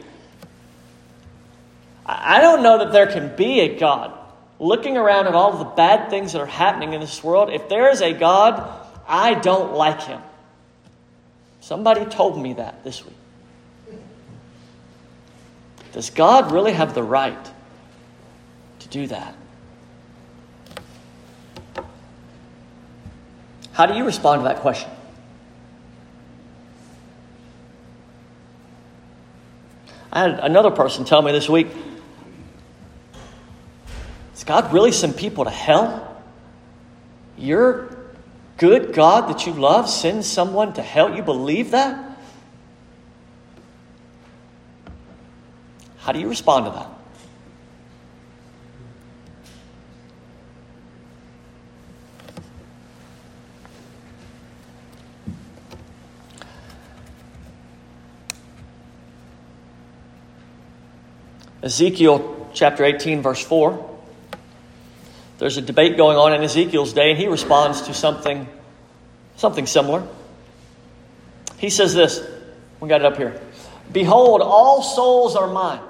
I 2.07 2.41
don't 2.41 2.63
know 2.63 2.79
that 2.79 2.93
there 2.93 3.07
can 3.07 3.37
be 3.37 3.61
a 3.61 3.77
God 3.79 4.17
looking 4.59 4.97
around 4.97 5.27
at 5.27 5.35
all 5.35 5.59
the 5.59 5.65
bad 5.65 6.09
things 6.09 6.33
that 6.33 6.41
are 6.41 6.47
happening 6.47 6.95
in 6.95 7.01
this 7.01 7.23
world, 7.23 7.51
if 7.51 7.69
there 7.69 7.91
is 7.91 8.01
a 8.01 8.15
God, 8.15 8.67
I 9.07 9.35
don't 9.35 9.75
like 9.75 10.01
him. 10.03 10.23
Somebody 11.61 12.07
told 12.07 12.41
me 12.41 12.55
that 12.55 12.83
this 12.83 13.05
week. 13.05 13.18
Does 15.93 16.11
God 16.11 16.53
really 16.53 16.73
have 16.73 16.95
the 16.95 17.03
right 17.03 17.53
to 18.81 18.89
do 18.89 19.07
that? 19.07 19.35
How 23.73 23.87
do 23.87 23.95
you 23.95 24.05
respond 24.05 24.41
to 24.41 24.45
that 24.49 24.59
question? 24.59 24.91
I 30.11 30.23
had 30.23 30.41
another 30.41 30.71
person 30.71 31.05
tell 31.05 31.23
me 31.23 31.33
this 31.33 31.49
week 31.49 31.69
Does 34.35 34.45
God 34.45 34.73
really 34.73 34.93
send 34.93 35.17
people 35.17 35.45
to 35.45 35.51
hell? 35.51 36.23
Your 37.37 37.97
good 38.57 38.93
God 38.93 39.29
that 39.31 39.47
you 39.47 39.53
love 39.53 39.89
sends 39.89 40.27
someone 40.27 40.73
to 40.73 40.83
hell? 40.83 41.15
You 41.15 41.23
believe 41.23 41.71
that? 41.71 42.08
How 45.99 46.13
do 46.13 46.21
you 46.21 46.29
respond 46.29 46.67
to 46.67 46.71
that? 46.71 46.89
Ezekiel 61.63 62.51
chapter 62.55 62.85
18, 62.85 63.21
verse 63.21 63.45
4. 63.45 64.01
There's 65.39 65.57
a 65.57 65.63
debate 65.63 65.97
going 65.97 66.17
on 66.17 66.33
in 66.33 66.43
Ezekiel's 66.43 66.93
day, 66.93 67.11
and 67.11 67.19
he 67.19 67.27
responds 67.27 67.83
to 67.83 67.95
something, 67.95 68.49
something 69.37 69.67
similar. 69.67 70.07
He 71.59 71.71
says 71.71 71.95
this 71.95 72.25
we 72.81 72.89
got 72.89 73.01
it 73.01 73.07
up 73.07 73.17
here 73.17 73.41
Behold, 73.93 74.43
all 74.43 74.83
souls 74.83 75.37
are 75.37 75.49
mine. 75.49 75.81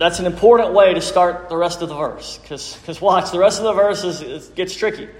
That's 0.00 0.18
an 0.18 0.24
important 0.24 0.72
way 0.72 0.94
to 0.94 1.00
start 1.02 1.50
the 1.50 1.58
rest 1.58 1.82
of 1.82 1.90
the 1.90 1.94
verse. 1.94 2.38
Because 2.38 3.02
watch, 3.02 3.32
the 3.32 3.38
rest 3.38 3.58
of 3.58 3.64
the 3.64 3.74
verse 3.74 4.02
is, 4.02 4.48
gets 4.48 4.74
tricky. 4.74 5.10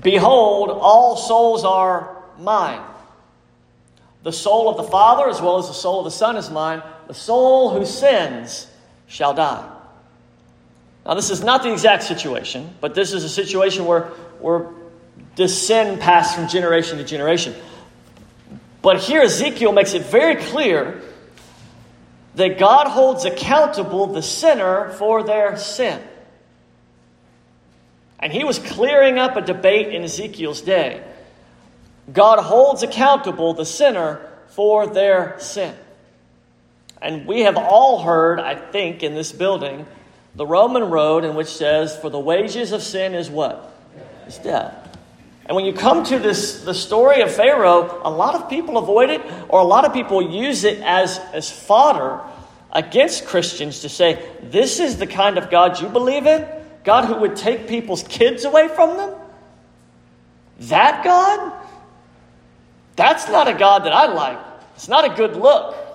Behold, 0.00 0.70
all 0.70 1.16
souls 1.16 1.64
are 1.64 2.22
mine. 2.38 2.80
The 4.22 4.30
soul 4.30 4.68
of 4.68 4.76
the 4.76 4.84
Father, 4.84 5.28
as 5.28 5.42
well 5.42 5.58
as 5.58 5.66
the 5.66 5.74
soul 5.74 5.98
of 5.98 6.04
the 6.04 6.12
Son, 6.12 6.36
is 6.36 6.50
mine. 6.50 6.84
The 7.08 7.14
soul 7.14 7.76
who 7.76 7.84
sins 7.84 8.68
shall 9.08 9.34
die. 9.34 9.68
Now, 11.04 11.14
this 11.14 11.30
is 11.30 11.42
not 11.42 11.64
the 11.64 11.72
exact 11.72 12.04
situation, 12.04 12.72
but 12.80 12.94
this 12.94 13.12
is 13.12 13.24
a 13.24 13.28
situation 13.28 13.86
where, 13.86 14.02
where 14.38 14.68
this 15.34 15.66
sin 15.66 15.98
passed 15.98 16.36
from 16.36 16.46
generation 16.46 16.98
to 16.98 17.04
generation. 17.04 17.56
But 18.82 19.00
here, 19.00 19.22
Ezekiel 19.22 19.72
makes 19.72 19.94
it 19.94 20.02
very 20.02 20.36
clear 20.36 21.02
that 22.38 22.56
God 22.56 22.86
holds 22.86 23.24
accountable 23.24 24.06
the 24.06 24.22
sinner 24.22 24.90
for 24.90 25.24
their 25.24 25.56
sin. 25.56 26.00
And 28.20 28.32
he 28.32 28.44
was 28.44 28.60
clearing 28.60 29.18
up 29.18 29.36
a 29.36 29.40
debate 29.40 29.88
in 29.92 30.04
Ezekiel's 30.04 30.60
day. 30.60 31.04
God 32.12 32.38
holds 32.38 32.84
accountable 32.84 33.54
the 33.54 33.66
sinner 33.66 34.20
for 34.50 34.86
their 34.86 35.34
sin. 35.40 35.74
And 37.02 37.26
we 37.26 37.40
have 37.40 37.56
all 37.56 38.02
heard, 38.02 38.38
I 38.38 38.54
think, 38.54 39.02
in 39.02 39.14
this 39.14 39.32
building, 39.32 39.84
the 40.36 40.46
Roman 40.46 40.90
road 40.90 41.24
in 41.24 41.34
which 41.34 41.48
says, 41.48 41.96
For 41.96 42.08
the 42.08 42.20
wages 42.20 42.70
of 42.70 42.82
sin 42.82 43.16
is 43.16 43.28
what? 43.28 43.74
It's 44.28 44.38
death. 44.38 44.87
And 45.48 45.56
when 45.56 45.64
you 45.64 45.72
come 45.72 46.04
to 46.04 46.18
this, 46.18 46.62
the 46.62 46.74
story 46.74 47.22
of 47.22 47.34
Pharaoh, 47.34 48.02
a 48.04 48.10
lot 48.10 48.34
of 48.34 48.50
people 48.50 48.76
avoid 48.76 49.08
it, 49.08 49.22
or 49.48 49.60
a 49.60 49.64
lot 49.64 49.86
of 49.86 49.94
people 49.94 50.20
use 50.20 50.64
it 50.64 50.80
as, 50.82 51.18
as 51.32 51.50
fodder 51.50 52.20
against 52.70 53.26
Christians 53.26 53.80
to 53.80 53.88
say, 53.88 54.22
This 54.42 54.78
is 54.78 54.98
the 54.98 55.06
kind 55.06 55.38
of 55.38 55.50
God 55.50 55.80
you 55.80 55.88
believe 55.88 56.26
in? 56.26 56.46
God 56.84 57.06
who 57.06 57.16
would 57.16 57.34
take 57.34 57.66
people's 57.66 58.02
kids 58.02 58.44
away 58.44 58.68
from 58.68 58.98
them? 58.98 59.14
That 60.60 61.02
God? 61.02 61.66
That's 62.96 63.28
not 63.28 63.48
a 63.48 63.54
God 63.54 63.84
that 63.84 63.92
I 63.94 64.12
like. 64.12 64.38
It's 64.74 64.88
not 64.88 65.10
a 65.10 65.14
good 65.14 65.34
look. 65.34 65.87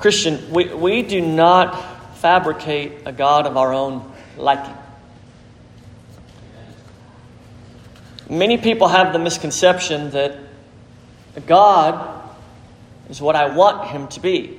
Christian, 0.00 0.50
we, 0.50 0.72
we 0.72 1.02
do 1.02 1.20
not 1.20 2.18
fabricate 2.18 3.06
a 3.06 3.12
God 3.12 3.46
of 3.46 3.56
our 3.56 3.72
own 3.72 4.10
liking. 4.38 4.74
Many 8.28 8.58
people 8.58 8.88
have 8.88 9.12
the 9.12 9.18
misconception 9.18 10.10
that 10.12 10.38
God 11.46 12.30
is 13.10 13.20
what 13.20 13.36
I 13.36 13.54
want 13.54 13.88
him 13.88 14.08
to 14.08 14.20
be. 14.20 14.58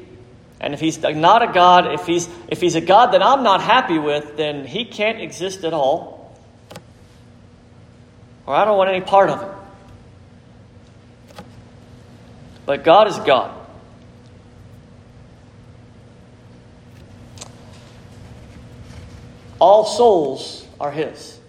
And 0.59 0.75
if 0.75 0.79
he's 0.79 0.99
not 0.99 1.41
a 1.41 1.51
God, 1.51 1.91
if 1.91 2.05
he's, 2.05 2.29
if 2.47 2.61
he's 2.61 2.75
a 2.75 2.81
God 2.81 3.13
that 3.13 3.23
I'm 3.23 3.43
not 3.43 3.61
happy 3.61 3.97
with, 3.97 4.37
then 4.37 4.65
he 4.65 4.85
can't 4.85 5.19
exist 5.19 5.63
at 5.63 5.73
all. 5.73 6.37
Or 8.45 8.53
I 8.53 8.65
don't 8.65 8.77
want 8.77 8.89
any 8.91 9.01
part 9.01 9.29
of 9.29 9.41
it. 9.41 9.49
But 12.65 12.83
God 12.83 13.07
is 13.07 13.17
God. 13.19 13.60
All 19.61 19.85
souls 19.85 20.65
are 20.79 20.91
His. 20.91 21.39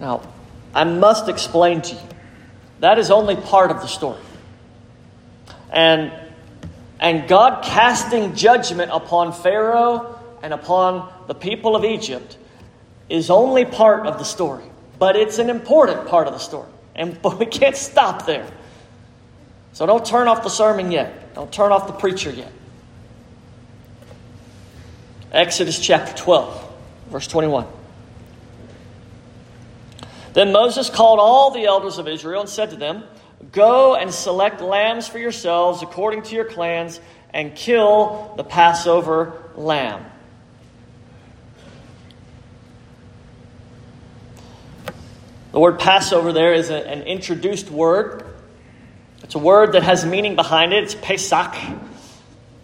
Now, 0.00 0.22
I 0.72 0.84
must 0.84 1.28
explain 1.28 1.82
to 1.82 1.94
you 1.94 2.00
that 2.78 2.98
is 2.98 3.10
only 3.10 3.34
part 3.34 3.72
of 3.72 3.80
the 3.80 3.88
story. 3.88 4.20
And, 5.70 6.12
and 7.00 7.28
God 7.28 7.64
casting 7.64 8.36
judgment 8.36 8.92
upon 8.94 9.32
Pharaoh 9.32 10.18
and 10.42 10.54
upon 10.54 11.12
the 11.26 11.34
people 11.34 11.74
of 11.74 11.84
Egypt 11.84 12.36
is 13.08 13.28
only 13.28 13.64
part 13.64 14.06
of 14.06 14.18
the 14.18 14.24
story. 14.24 14.64
But 15.00 15.16
it's 15.16 15.38
an 15.38 15.50
important 15.50 16.06
part 16.06 16.28
of 16.28 16.34
the 16.34 16.38
story. 16.38 16.70
And 16.94 17.20
but 17.22 17.40
we 17.40 17.46
can't 17.46 17.76
stop 17.76 18.26
there. 18.26 18.48
So 19.72 19.86
don't 19.86 20.06
turn 20.06 20.28
off 20.28 20.44
the 20.44 20.50
sermon 20.50 20.92
yet. 20.92 21.34
Don't 21.34 21.52
turn 21.52 21.72
off 21.72 21.88
the 21.88 21.94
preacher 21.94 22.30
yet. 22.30 22.52
Exodus 25.32 25.80
chapter 25.80 26.14
12, 26.14 26.72
verse 27.08 27.26
21. 27.26 27.66
Then 30.34 30.52
Moses 30.52 30.90
called 30.90 31.18
all 31.20 31.50
the 31.50 31.64
elders 31.64 31.96
of 31.96 32.06
Israel 32.06 32.42
and 32.42 32.50
said 32.50 32.70
to 32.70 32.76
them, 32.76 33.04
Go 33.50 33.94
and 33.94 34.12
select 34.12 34.60
lambs 34.60 35.08
for 35.08 35.18
yourselves 35.18 35.82
according 35.82 36.22
to 36.24 36.34
your 36.34 36.44
clans 36.44 37.00
and 37.32 37.54
kill 37.54 38.34
the 38.36 38.44
Passover 38.44 39.32
lamb. 39.56 40.04
The 45.52 45.60
word 45.60 45.78
Passover 45.78 46.32
there 46.32 46.52
is 46.52 46.68
a, 46.70 46.86
an 46.86 47.02
introduced 47.02 47.70
word. 47.70 48.24
It's 49.22 49.34
a 49.34 49.38
word 49.38 49.72
that 49.72 49.82
has 49.82 50.04
meaning 50.04 50.36
behind 50.36 50.74
it. 50.74 50.84
It's 50.84 50.94
Pesach. 50.94 51.54
You 51.68 51.78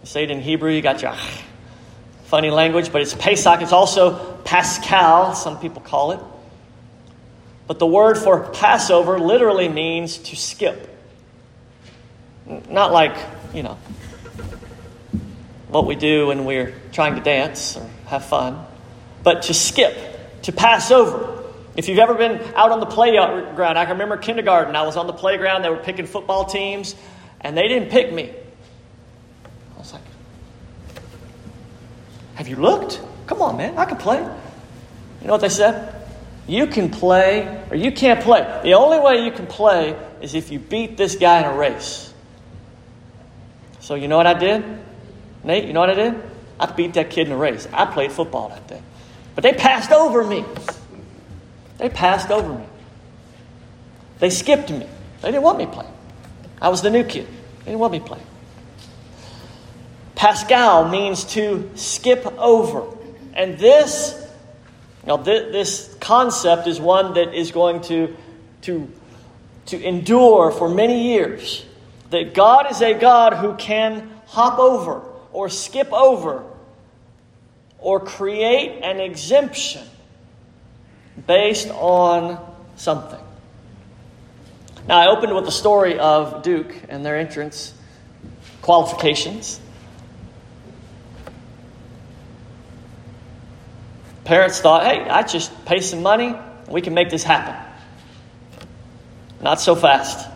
say 0.03 0.23
it 0.23 0.31
in 0.31 0.41
Hebrew, 0.41 0.71
you 0.71 0.81
got 0.81 1.01
your 1.01 1.11
funny 2.29 2.51
language, 2.51 2.91
but 2.91 3.01
it's 3.01 3.15
Pesach. 3.15 3.61
It's 3.61 3.71
also 3.71 4.37
Paschal, 4.45 5.33
some 5.33 5.59
people 5.59 5.81
call 5.81 6.11
it. 6.11 6.19
But 7.65 7.79
the 7.79 7.87
word 7.87 8.17
for 8.19 8.49
Passover 8.51 9.19
literally 9.19 9.67
means 9.67 10.19
to 10.19 10.35
skip. 10.35 10.95
Not 12.69 12.91
like, 12.91 13.17
you 13.53 13.63
know, 13.63 13.77
what 15.69 15.87
we 15.87 15.95
do 15.95 16.27
when 16.27 16.45
we're 16.45 16.73
trying 16.91 17.15
to 17.15 17.21
dance 17.21 17.77
or 17.77 17.89
have 18.05 18.25
fun, 18.25 18.63
but 19.23 19.43
to 19.43 19.53
skip, 19.53 20.41
to 20.43 20.51
pass 20.51 20.91
over. 20.91 21.43
If 21.75 21.89
you've 21.89 21.99
ever 21.99 22.13
been 22.13 22.41
out 22.55 22.71
on 22.71 22.79
the 22.79 22.85
playground, 22.85 23.77
I 23.77 23.85
can 23.85 23.93
remember 23.93 24.17
kindergarten, 24.17 24.75
I 24.75 24.83
was 24.83 24.97
on 24.97 25.07
the 25.07 25.13
playground, 25.13 25.63
they 25.63 25.69
were 25.69 25.77
picking 25.77 26.05
football 26.05 26.45
teams, 26.45 26.95
and 27.41 27.57
they 27.57 27.67
didn't 27.67 27.89
pick 27.89 28.11
me. 28.11 28.31
I 29.75 29.79
was 29.79 29.93
like, 29.93 30.01
Have 32.39 32.47
you 32.47 32.55
looked? 32.55 33.01
Come 33.27 33.41
on, 33.41 33.57
man, 33.57 33.77
I 33.77 33.83
can 33.83 33.97
play. 33.97 34.17
You 34.17 35.27
know 35.27 35.33
what 35.33 35.41
they 35.41 35.49
said? 35.49 35.93
You 36.47 36.67
can 36.67 36.89
play 36.89 37.65
or 37.69 37.75
you 37.75 37.91
can't 37.91 38.21
play. 38.21 38.61
The 38.63 38.75
only 38.75 38.97
way 38.97 39.25
you 39.25 39.31
can 39.31 39.45
play 39.45 39.99
is 40.21 40.35
if 40.35 40.49
you 40.49 40.57
beat 40.57 40.95
this 40.95 41.17
guy 41.17 41.39
in 41.39 41.45
a 41.45 41.53
race. 41.53 42.13
So, 43.81 43.95
you 43.95 44.07
know 44.07 44.15
what 44.15 44.25
I 44.25 44.35
did? 44.35 44.63
Nate, 45.43 45.65
you 45.65 45.73
know 45.73 45.81
what 45.81 45.89
I 45.89 45.95
did? 45.95 46.15
I 46.57 46.67
beat 46.67 46.93
that 46.93 47.09
kid 47.09 47.27
in 47.27 47.33
a 47.33 47.37
race. 47.37 47.67
I 47.73 47.83
played 47.83 48.13
football 48.13 48.47
that 48.47 48.65
day. 48.69 48.81
But 49.35 49.43
they 49.43 49.51
passed 49.51 49.91
over 49.91 50.23
me. 50.23 50.45
They 51.77 51.89
passed 51.89 52.31
over 52.31 52.53
me. 52.53 52.65
They 54.19 54.29
skipped 54.29 54.71
me. 54.71 54.87
They 55.21 55.31
didn't 55.31 55.43
want 55.43 55.57
me 55.57 55.65
playing. 55.65 55.91
I 56.61 56.69
was 56.69 56.81
the 56.81 56.89
new 56.89 57.03
kid. 57.03 57.27
They 57.59 57.65
didn't 57.65 57.79
want 57.79 57.91
me 57.91 57.99
playing. 57.99 58.25
Paschal 60.19 60.89
means 60.89 61.23
to 61.23 61.71
skip 61.75 62.25
over. 62.37 62.83
And 63.33 63.57
this, 63.57 64.21
th- 65.05 65.23
this 65.23 65.95
concept 66.01 66.67
is 66.67 66.77
one 66.77 67.13
that 67.13 67.33
is 67.33 67.51
going 67.51 67.79
to, 67.83 68.17
to, 68.63 68.91
to 69.67 69.81
endure 69.81 70.51
for 70.51 70.67
many 70.67 71.13
years. 71.13 71.63
That 72.09 72.33
God 72.33 72.69
is 72.69 72.81
a 72.81 72.95
God 72.95 73.35
who 73.35 73.55
can 73.55 74.11
hop 74.27 74.59
over 74.59 75.01
or 75.31 75.47
skip 75.47 75.93
over 75.93 76.43
or 77.77 78.01
create 78.01 78.81
an 78.83 78.99
exemption 78.99 79.87
based 81.25 81.69
on 81.69 82.45
something. 82.75 83.21
Now, 84.85 84.97
I 84.97 85.07
opened 85.07 85.33
with 85.33 85.45
the 85.45 85.51
story 85.51 85.97
of 85.97 86.43
Duke 86.43 86.75
and 86.89 87.05
their 87.05 87.17
entrance 87.17 87.73
qualifications. 88.61 89.61
Parents 94.29 94.61
thought, 94.61 94.85
hey, 94.85 95.09
I 95.09 95.23
just 95.23 95.65
pay 95.65 95.79
some 95.79 96.03
money, 96.03 96.35
we 96.67 96.81
can 96.81 96.93
make 96.93 97.09
this 97.09 97.23
happen. 97.23 97.55
Not 99.41 99.59
so 99.59 99.75
fast. 99.75 100.29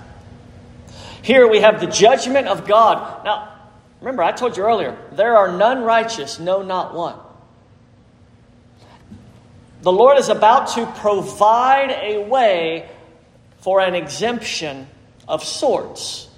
Here 1.22 1.48
we 1.48 1.60
have 1.60 1.80
the 1.80 1.86
judgment 1.86 2.48
of 2.48 2.66
God. 2.68 3.24
Now, 3.24 3.56
remember, 4.00 4.24
I 4.24 4.32
told 4.32 4.58
you 4.58 4.64
earlier, 4.64 4.98
there 5.12 5.38
are 5.38 5.56
none 5.56 5.84
righteous, 5.84 6.40
no, 6.40 6.64
not 6.64 6.96
one. 6.96 7.20
The 9.84 9.92
Lord 9.92 10.18
is 10.18 10.30
about 10.30 10.70
to 10.70 10.88
provide 10.88 11.92
a 11.92 12.28
way 12.28 12.90
for 13.60 13.80
an 13.80 13.94
exemption 13.94 14.88
of 15.28 15.44
sorts 15.44 16.30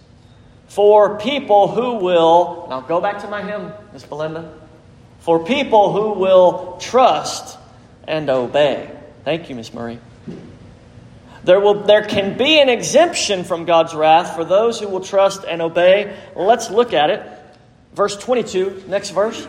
for 0.67 1.17
people 1.19 1.69
who 1.69 2.03
will, 2.03 2.67
now 2.69 2.81
go 2.81 2.99
back 2.99 3.19
to 3.19 3.29
my 3.29 3.41
hymn, 3.41 3.71
Miss 3.93 4.03
Belinda 4.03 4.64
for 5.25 5.43
people 5.43 5.91
who 5.91 6.19
will 6.19 6.77
trust 6.79 7.57
and 8.07 8.29
obey. 8.29 8.91
Thank 9.23 9.49
you, 9.49 9.55
Miss 9.55 9.73
Murray. 9.73 9.99
There, 11.43 11.59
will, 11.59 11.81
there 11.81 12.05
can 12.05 12.37
be 12.37 12.61
an 12.61 12.69
exemption 12.69 13.43
from 13.43 13.65
God's 13.65 13.95
wrath 13.95 14.35
for 14.35 14.45
those 14.45 14.79
who 14.79 14.87
will 14.87 15.01
trust 15.01 15.43
and 15.43 15.63
obey. 15.63 16.15
Let's 16.35 16.69
look 16.69 16.93
at 16.93 17.09
it. 17.09 17.27
Verse 17.95 18.15
22, 18.17 18.83
next 18.87 19.09
verse. 19.09 19.47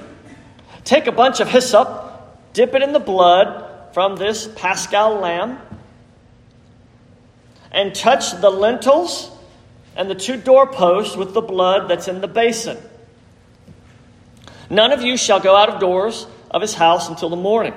Take 0.85 1.09
a 1.09 1.13
bunch 1.13 1.41
of 1.41 1.49
hyssop, 1.51 2.55
dip 2.55 2.75
it 2.75 2.81
in 2.83 2.95
the 2.95 2.99
blood 2.99 3.93
from 3.93 4.17
this 4.17 4.49
paschal 4.57 5.17
lamb, 5.17 5.59
and 7.71 7.95
touch 7.95 8.31
the 8.41 8.49
lintels 8.49 9.31
and 9.95 10.09
the 10.09 10.15
two 10.15 10.39
doorposts 10.39 11.19
with 11.19 11.35
the 11.35 11.43
blood 11.43 11.91
that's 11.91 12.09
in 12.09 12.23
the 12.23 12.29
basin. 12.29 12.79
None 14.69 14.93
of 14.93 15.03
you 15.03 15.17
shall 15.17 15.41
go 15.41 15.55
out 15.55 15.69
of 15.69 15.81
doors 15.81 16.27
of 16.51 16.63
his 16.63 16.75
house 16.75 17.09
until 17.09 17.29
the 17.29 17.37
morning. 17.37 17.75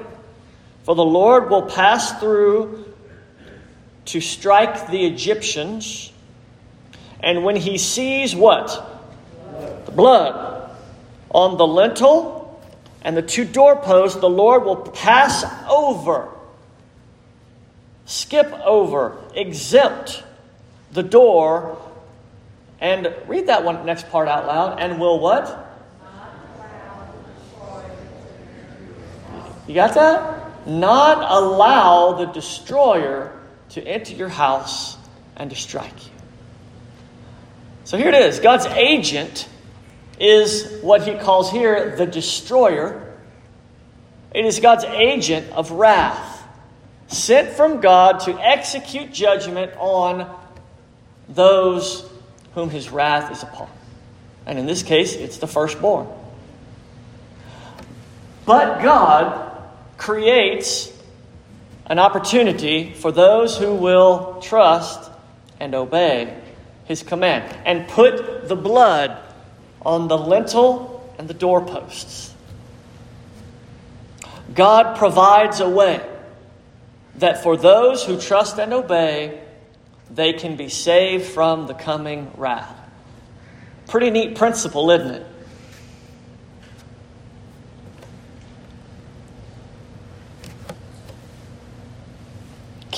For 0.84 0.96
the 0.96 1.06
Lord 1.06 1.50
will 1.50 1.64
pass 1.64 2.20
through 2.20 2.86
to 4.06 4.22
strike 4.22 4.88
the 4.88 5.06
Egyptians. 5.06 6.12
And 7.20 7.44
when 7.44 7.56
he 7.56 7.78
sees 7.78 8.36
what? 8.36 8.68
The 9.86 9.92
blood 9.92 10.72
on 11.30 11.58
the 11.58 11.68
lintel 11.68 12.62
and 13.02 13.16
the 13.16 13.22
two 13.22 13.46
doorposts, 13.46 14.20
the 14.20 14.30
Lord 14.30 14.64
will 14.64 14.78
pass 14.78 15.46
over, 15.70 16.30
skip 18.06 18.52
over, 18.66 19.18
exempt 19.36 20.24
the 20.92 21.04
door. 21.04 21.78
And 22.82 23.14
read 23.28 23.48
that 23.48 23.64
one 23.64 23.86
next 23.86 24.10
part 24.10 24.28
out 24.28 24.48
loud. 24.48 24.80
And 24.80 25.00
will 25.00 25.20
what? 25.20 25.69
You 29.70 29.76
got 29.76 29.94
that? 29.94 30.68
Not 30.68 31.20
allow 31.32 32.14
the 32.14 32.26
destroyer 32.26 33.40
to 33.70 33.88
enter 33.88 34.16
your 34.16 34.28
house 34.28 34.98
and 35.36 35.52
to 35.52 35.56
strike 35.56 36.08
you. 36.08 36.12
So 37.84 37.96
here 37.96 38.08
it 38.08 38.16
is 38.16 38.40
God's 38.40 38.66
agent 38.66 39.48
is 40.20 40.82
what 40.82 41.04
he 41.04 41.14
calls 41.14 41.52
here 41.52 41.96
the 41.96 42.08
destroyer. 42.08 43.16
It 44.34 44.44
is 44.44 44.60
God's 44.60 44.86
agent 44.86 45.52
of 45.52 45.70
wrath, 45.70 46.44
sent 47.08 47.50
from 47.50 47.80
God 47.80 48.22
to 48.22 48.34
execute 48.40 49.14
judgment 49.14 49.72
on 49.78 50.36
those 51.28 52.10
whom 52.56 52.72
his 52.72 52.90
wrath 52.90 53.32
is 53.32 53.44
upon. 53.44 53.70
And 54.48 54.58
in 54.58 54.66
this 54.66 54.82
case, 54.82 55.14
it's 55.14 55.38
the 55.38 55.48
firstborn. 55.48 56.08
But 58.48 58.82
God 58.82 59.49
creates 60.00 60.92
an 61.86 62.00
opportunity 62.00 62.94
for 62.94 63.12
those 63.12 63.58
who 63.58 63.76
will 63.76 64.42
trust 64.42 65.12
and 65.60 65.76
obey 65.76 66.36
his 66.86 67.04
command 67.04 67.56
and 67.66 67.88
put 67.90 68.48
the 68.48 68.56
blood 68.56 69.22
on 69.84 70.08
the 70.08 70.18
lintel 70.18 71.14
and 71.20 71.28
the 71.28 71.34
doorposts. 71.34 72.34
God 74.56 74.98
provides 74.98 75.60
a 75.60 75.70
way 75.70 76.02
that 77.16 77.44
for 77.44 77.58
those 77.58 78.04
who 78.04 78.20
trust 78.20 78.58
and 78.58 78.74
obey, 78.74 79.42
they 80.10 80.34
can 80.34 80.56
be 80.56 80.70
saved 80.70 81.26
from 81.26 81.68
the 81.68 81.74
coming 81.74 82.32
wrath. 82.38 82.76
Pretty 83.88 84.10
neat 84.10 84.38
principle, 84.38 84.90
isn't 84.92 85.12
it? 85.12 85.28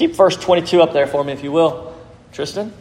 Keep 0.02 0.16
verse 0.16 0.36
22 0.36 0.82
up 0.82 0.94
there 0.94 1.06
for 1.06 1.24
me, 1.24 1.32
if 1.32 1.44
you 1.44 1.52
will, 1.52 1.96
Tristan. 2.34 2.74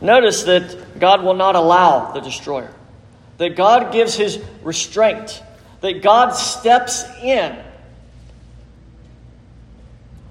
Notice 0.00 0.44
that 0.44 0.98
God 0.98 1.22
will 1.22 1.34
not 1.34 1.56
allow 1.56 2.12
the 2.12 2.20
destroyer, 2.20 2.72
that 3.36 3.54
God 3.54 3.92
gives 3.92 4.14
his 4.14 4.42
restraint, 4.62 5.42
that 5.82 6.00
God 6.00 6.30
steps 6.30 7.04
in 7.22 7.62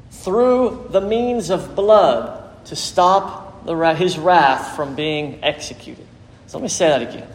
through 0.10 0.88
the 0.90 1.02
means 1.02 1.52
of 1.52 1.76
blood 1.76 2.66
to 2.66 2.76
stop 2.76 3.64
the, 3.68 3.76
his 3.94 4.18
wrath 4.18 4.76
from 4.76 4.96
being 4.96 5.44
executed. 5.44 6.08
So 6.48 6.58
let 6.58 6.64
me 6.64 6.70
say 6.70 6.90
that 6.90 7.04
again. 7.04 7.28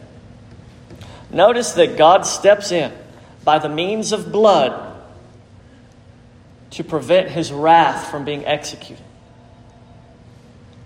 Notice 1.31 1.71
that 1.71 1.97
God 1.97 2.25
steps 2.25 2.73
in 2.73 2.91
by 3.45 3.59
the 3.59 3.69
means 3.69 4.11
of 4.11 4.29
blood 4.29 4.86
to 6.71 6.83
prevent 6.83 7.29
his 7.29 7.51
wrath 7.51 8.09
from 8.09 8.25
being 8.25 8.45
executed. 8.45 9.03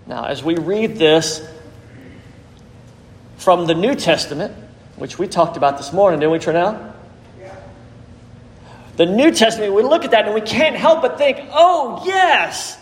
Now, 0.06 0.24
as 0.24 0.42
we 0.42 0.56
read 0.56 0.96
this 0.96 1.46
from 3.36 3.66
the 3.66 3.74
New 3.74 3.94
Testament, 3.94 4.54
which 4.96 5.18
we 5.18 5.26
talked 5.26 5.56
about 5.56 5.78
this 5.78 5.92
morning, 5.92 6.20
didn't 6.20 6.32
we, 6.32 6.38
Trinell? 6.38 6.92
Yeah. 7.40 7.56
The 8.96 9.06
New 9.06 9.30
Testament, 9.32 9.74
we 9.74 9.82
look 9.82 10.04
at 10.04 10.12
that 10.12 10.26
and 10.26 10.34
we 10.34 10.40
can't 10.40 10.76
help 10.76 11.02
but 11.02 11.18
think, 11.18 11.38
oh, 11.52 12.02
yes, 12.04 12.78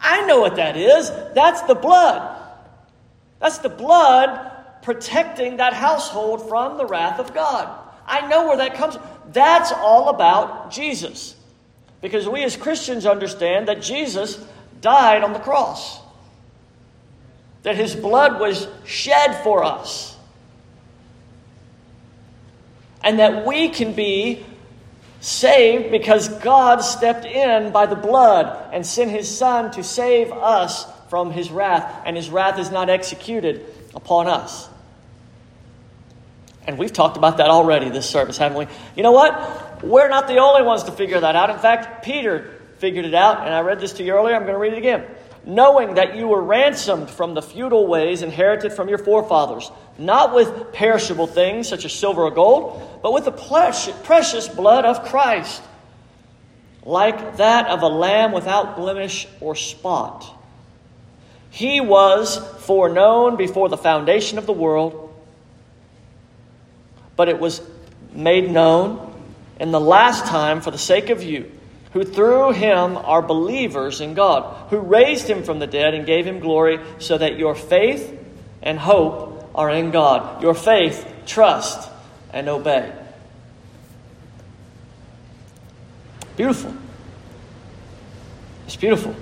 I 0.00 0.26
know 0.26 0.40
what 0.40 0.56
that 0.56 0.76
is. 0.76 1.10
That's 1.34 1.62
the 1.62 1.74
blood. 1.74 2.36
That's 3.40 3.58
the 3.58 3.68
blood 3.68 4.82
protecting 4.82 5.58
that 5.58 5.74
household 5.74 6.48
from 6.48 6.76
the 6.76 6.86
wrath 6.86 7.20
of 7.20 7.34
God. 7.34 7.68
I 8.06 8.26
know 8.28 8.48
where 8.48 8.56
that 8.58 8.74
comes 8.74 8.96
from. 8.96 9.04
That's 9.32 9.72
all 9.72 10.08
about 10.08 10.70
Jesus. 10.70 11.34
Because 12.00 12.28
we 12.28 12.44
as 12.44 12.56
Christians 12.56 13.06
understand 13.06 13.68
that 13.68 13.82
Jesus 13.82 14.44
died 14.80 15.24
on 15.24 15.32
the 15.32 15.38
cross, 15.38 16.00
that 17.62 17.76
his 17.76 17.96
blood 17.96 18.40
was 18.40 18.68
shed 18.84 19.42
for 19.42 19.64
us, 19.64 20.16
and 23.02 23.18
that 23.18 23.46
we 23.46 23.68
can 23.68 23.92
be 23.94 24.44
saved 25.20 25.90
because 25.90 26.28
God 26.28 26.78
stepped 26.80 27.24
in 27.24 27.72
by 27.72 27.86
the 27.86 27.96
blood 27.96 28.72
and 28.72 28.86
sent 28.86 29.10
his 29.10 29.28
Son 29.28 29.72
to 29.72 29.82
save 29.82 30.30
us 30.30 30.86
from 31.08 31.32
his 31.32 31.50
wrath, 31.50 32.02
and 32.04 32.16
his 32.16 32.30
wrath 32.30 32.58
is 32.58 32.70
not 32.70 32.88
executed 32.90 33.64
upon 33.94 34.28
us. 34.28 34.68
And 36.68 36.78
we've 36.78 36.92
talked 36.92 37.16
about 37.16 37.38
that 37.38 37.48
already 37.48 37.88
this 37.88 38.08
service, 38.08 38.36
haven't 38.36 38.58
we? 38.58 38.66
You 38.94 39.02
know 39.02 39.12
what? 39.12 39.82
We're 39.82 40.10
not 40.10 40.28
the 40.28 40.36
only 40.36 40.62
ones 40.62 40.82
to 40.84 40.92
figure 40.92 41.18
that 41.18 41.34
out. 41.34 41.48
In 41.48 41.58
fact, 41.58 42.04
Peter 42.04 42.60
figured 42.76 43.06
it 43.06 43.14
out, 43.14 43.44
and 43.44 43.54
I 43.54 43.60
read 43.60 43.80
this 43.80 43.94
to 43.94 44.04
you 44.04 44.12
earlier. 44.12 44.36
I'm 44.36 44.42
going 44.42 44.52
to 44.52 44.60
read 44.60 44.74
it 44.74 44.78
again. 44.78 45.06
knowing 45.48 45.94
that 45.94 46.14
you 46.14 46.28
were 46.28 46.42
ransomed 46.42 47.08
from 47.08 47.32
the 47.32 47.40
feudal 47.40 47.86
ways 47.86 48.20
inherited 48.22 48.72
from 48.72 48.88
your 48.88 48.98
forefathers, 48.98 49.70
not 49.96 50.34
with 50.34 50.72
perishable 50.74 51.26
things 51.26 51.66
such 51.66 51.86
as 51.86 51.92
silver 51.92 52.22
or 52.24 52.30
gold, 52.30 53.00
but 53.02 53.14
with 53.14 53.24
the 53.24 53.32
precious 53.32 54.46
blood 54.48 54.84
of 54.84 55.04
Christ, 55.06 55.62
like 56.84 57.38
that 57.38 57.66
of 57.68 57.82
a 57.82 57.88
lamb 57.88 58.32
without 58.32 58.76
blemish 58.76 59.26
or 59.40 59.54
spot. 59.54 60.26
He 61.50 61.80
was 61.80 62.36
foreknown 62.66 63.36
before 63.36 63.70
the 63.70 63.78
foundation 63.78 64.36
of 64.36 64.44
the 64.44 64.52
world, 64.52 65.07
but 67.18 67.28
it 67.28 67.40
was 67.40 67.60
made 68.12 68.48
known 68.48 69.12
in 69.58 69.72
the 69.72 69.80
last 69.80 70.24
time 70.26 70.60
for 70.60 70.70
the 70.70 70.78
sake 70.78 71.10
of 71.10 71.20
you 71.20 71.50
who 71.92 72.04
through 72.04 72.52
him 72.52 72.96
are 72.96 73.20
believers 73.20 74.00
in 74.00 74.14
God, 74.14 74.70
who 74.70 74.78
raised 74.78 75.28
him 75.28 75.42
from 75.42 75.58
the 75.58 75.66
dead 75.66 75.94
and 75.94 76.06
gave 76.06 76.24
him 76.24 76.38
glory, 76.38 76.78
so 77.00 77.18
that 77.18 77.36
your 77.36 77.56
faith 77.56 78.16
and 78.62 78.78
hope 78.78 79.50
are 79.52 79.68
in 79.68 79.90
God. 79.90 80.42
Your 80.42 80.54
faith, 80.54 81.04
trust, 81.26 81.90
and 82.32 82.48
obey. 82.48 82.92
Beautiful. 86.36 86.72
It's 88.66 88.76
beautiful. 88.76 89.16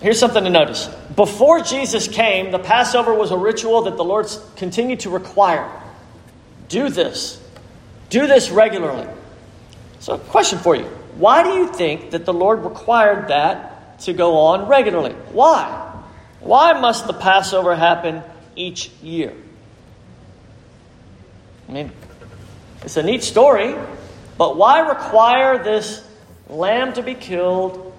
Here's 0.00 0.18
something 0.18 0.44
to 0.44 0.50
notice. 0.50 0.86
Before 1.16 1.60
Jesus 1.60 2.06
came, 2.06 2.52
the 2.52 2.58
Passover 2.58 3.12
was 3.12 3.32
a 3.32 3.36
ritual 3.36 3.82
that 3.82 3.96
the 3.96 4.04
Lord 4.04 4.26
continued 4.56 5.00
to 5.00 5.10
require. 5.10 5.68
Do 6.68 6.88
this. 6.88 7.42
Do 8.08 8.26
this 8.26 8.50
regularly. 8.50 9.08
So, 10.00 10.16
question 10.16 10.58
for 10.60 10.76
you 10.76 10.84
Why 11.16 11.42
do 11.42 11.50
you 11.50 11.72
think 11.72 12.12
that 12.12 12.24
the 12.24 12.32
Lord 12.32 12.62
required 12.62 13.28
that 13.28 13.98
to 14.00 14.12
go 14.12 14.36
on 14.38 14.68
regularly? 14.68 15.12
Why? 15.32 15.84
Why 16.40 16.78
must 16.80 17.08
the 17.08 17.12
Passover 17.12 17.74
happen 17.74 18.22
each 18.54 18.90
year? 19.02 19.34
I 21.68 21.72
mean, 21.72 21.92
it's 22.82 22.96
a 22.96 23.02
neat 23.02 23.24
story, 23.24 23.74
but 24.38 24.56
why 24.56 24.88
require 24.88 25.62
this 25.62 26.06
lamb 26.48 26.92
to 26.94 27.02
be 27.02 27.14
killed 27.14 27.92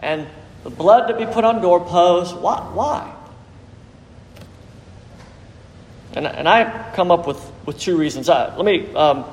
and 0.00 0.26
the 0.64 0.70
blood 0.70 1.08
to 1.08 1.16
be 1.16 1.26
put 1.26 1.44
on 1.44 1.60
doorposts? 1.60 2.34
Why? 2.34 2.60
Why? 2.72 3.14
And, 6.14 6.26
and 6.26 6.48
I 6.48 6.92
come 6.94 7.10
up 7.10 7.26
with, 7.26 7.40
with 7.64 7.78
two 7.78 7.96
reasons. 7.96 8.28
Uh, 8.28 8.54
let 8.56 8.64
me 8.64 8.94
um, 8.94 9.24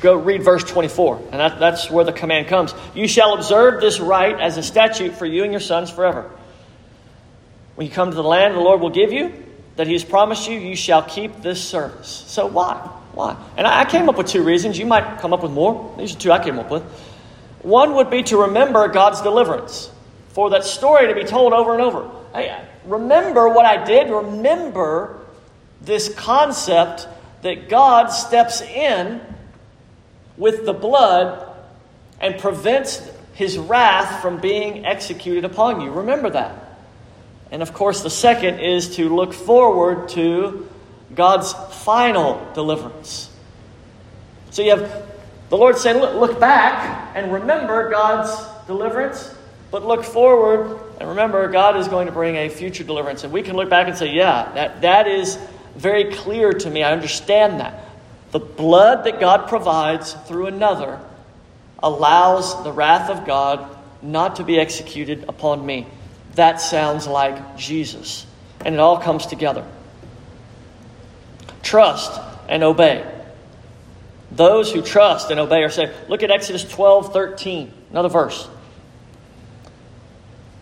Go 0.00 0.14
read 0.14 0.44
verse 0.44 0.62
24, 0.62 1.16
and 1.32 1.40
that, 1.40 1.58
that's 1.58 1.90
where 1.90 2.04
the 2.04 2.12
command 2.12 2.46
comes. 2.46 2.72
You 2.94 3.08
shall 3.08 3.34
observe 3.34 3.80
this 3.80 3.98
rite 3.98 4.38
as 4.38 4.56
a 4.56 4.62
statute 4.62 5.14
for 5.14 5.26
you 5.26 5.42
and 5.42 5.52
your 5.52 5.60
sons 5.60 5.90
forever. 5.90 6.30
When 7.74 7.86
you 7.86 7.92
come 7.92 8.10
to 8.10 8.16
the 8.16 8.22
land 8.22 8.54
the 8.54 8.60
Lord 8.60 8.80
will 8.80 8.90
give 8.90 9.12
you, 9.12 9.32
that 9.74 9.88
He 9.88 9.94
has 9.94 10.04
promised 10.04 10.48
you, 10.48 10.58
you 10.58 10.76
shall 10.76 11.02
keep 11.02 11.42
this 11.42 11.62
service. 11.62 12.08
So 12.28 12.46
why? 12.46 12.76
Why? 13.12 13.36
And 13.56 13.66
I 13.66 13.84
came 13.86 14.08
up 14.08 14.16
with 14.16 14.28
two 14.28 14.44
reasons. 14.44 14.78
You 14.78 14.86
might 14.86 15.18
come 15.18 15.32
up 15.32 15.42
with 15.42 15.52
more. 15.52 15.92
These 15.98 16.14
are 16.14 16.18
two 16.18 16.32
I 16.32 16.44
came 16.44 16.60
up 16.60 16.70
with. 16.70 16.84
One 17.62 17.96
would 17.96 18.08
be 18.08 18.22
to 18.24 18.42
remember 18.42 18.86
God's 18.86 19.20
deliverance, 19.20 19.90
for 20.38 20.50
that 20.50 20.62
story 20.62 21.08
to 21.08 21.16
be 21.16 21.24
told 21.24 21.52
over 21.52 21.72
and 21.72 21.82
over. 21.82 22.08
Hey, 22.32 22.64
remember 22.84 23.48
what 23.48 23.66
I 23.66 23.84
did. 23.84 24.08
Remember 24.08 25.18
this 25.80 26.14
concept 26.14 27.08
that 27.42 27.68
God 27.68 28.06
steps 28.12 28.60
in 28.60 29.20
with 30.36 30.64
the 30.64 30.72
blood 30.72 31.44
and 32.20 32.38
prevents 32.38 33.02
his 33.34 33.58
wrath 33.58 34.22
from 34.22 34.40
being 34.40 34.86
executed 34.86 35.44
upon 35.44 35.80
you. 35.80 35.90
Remember 35.90 36.30
that. 36.30 36.78
And 37.50 37.60
of 37.60 37.72
course, 37.72 38.04
the 38.04 38.10
second 38.10 38.60
is 38.60 38.94
to 38.94 39.12
look 39.12 39.32
forward 39.32 40.08
to 40.10 40.68
God's 41.16 41.52
final 41.82 42.48
deliverance. 42.54 43.28
So 44.50 44.62
you 44.62 44.70
have 44.70 45.04
the 45.48 45.56
Lord 45.56 45.78
saying, 45.78 46.00
look, 46.00 46.14
look 46.14 46.38
back 46.38 47.16
and 47.16 47.32
remember 47.32 47.90
God's 47.90 48.30
deliverance, 48.68 49.34
but 49.70 49.86
look 49.86 50.04
forward 50.04 50.80
and 50.98 51.10
remember 51.10 51.46
God 51.48 51.76
is 51.76 51.88
going 51.88 52.06
to 52.06 52.12
bring 52.12 52.36
a 52.36 52.48
future 52.48 52.84
deliverance. 52.84 53.24
And 53.24 53.32
we 53.32 53.42
can 53.42 53.56
look 53.56 53.68
back 53.68 53.88
and 53.88 53.96
say, 53.96 54.12
yeah, 54.12 54.50
that, 54.54 54.82
that 54.82 55.06
is 55.06 55.38
very 55.76 56.12
clear 56.12 56.52
to 56.52 56.70
me. 56.70 56.82
I 56.82 56.92
understand 56.92 57.60
that. 57.60 57.84
The 58.30 58.38
blood 58.38 59.04
that 59.04 59.20
God 59.20 59.48
provides 59.48 60.12
through 60.26 60.46
another 60.46 61.00
allows 61.82 62.62
the 62.64 62.72
wrath 62.72 63.10
of 63.10 63.26
God 63.26 63.76
not 64.02 64.36
to 64.36 64.44
be 64.44 64.58
executed 64.58 65.24
upon 65.28 65.64
me. 65.64 65.86
That 66.34 66.60
sounds 66.60 67.06
like 67.06 67.56
Jesus. 67.56 68.26
And 68.64 68.74
it 68.74 68.78
all 68.78 68.98
comes 68.98 69.26
together. 69.26 69.66
Trust 71.62 72.20
and 72.48 72.62
obey. 72.62 73.04
Those 74.30 74.72
who 74.72 74.82
trust 74.82 75.30
and 75.30 75.40
obey 75.40 75.62
are 75.62 75.70
saved. 75.70 75.92
Look 76.08 76.22
at 76.22 76.30
Exodus 76.30 76.64
12 76.64 77.12
13, 77.12 77.72
another 77.90 78.08
verse. 78.08 78.48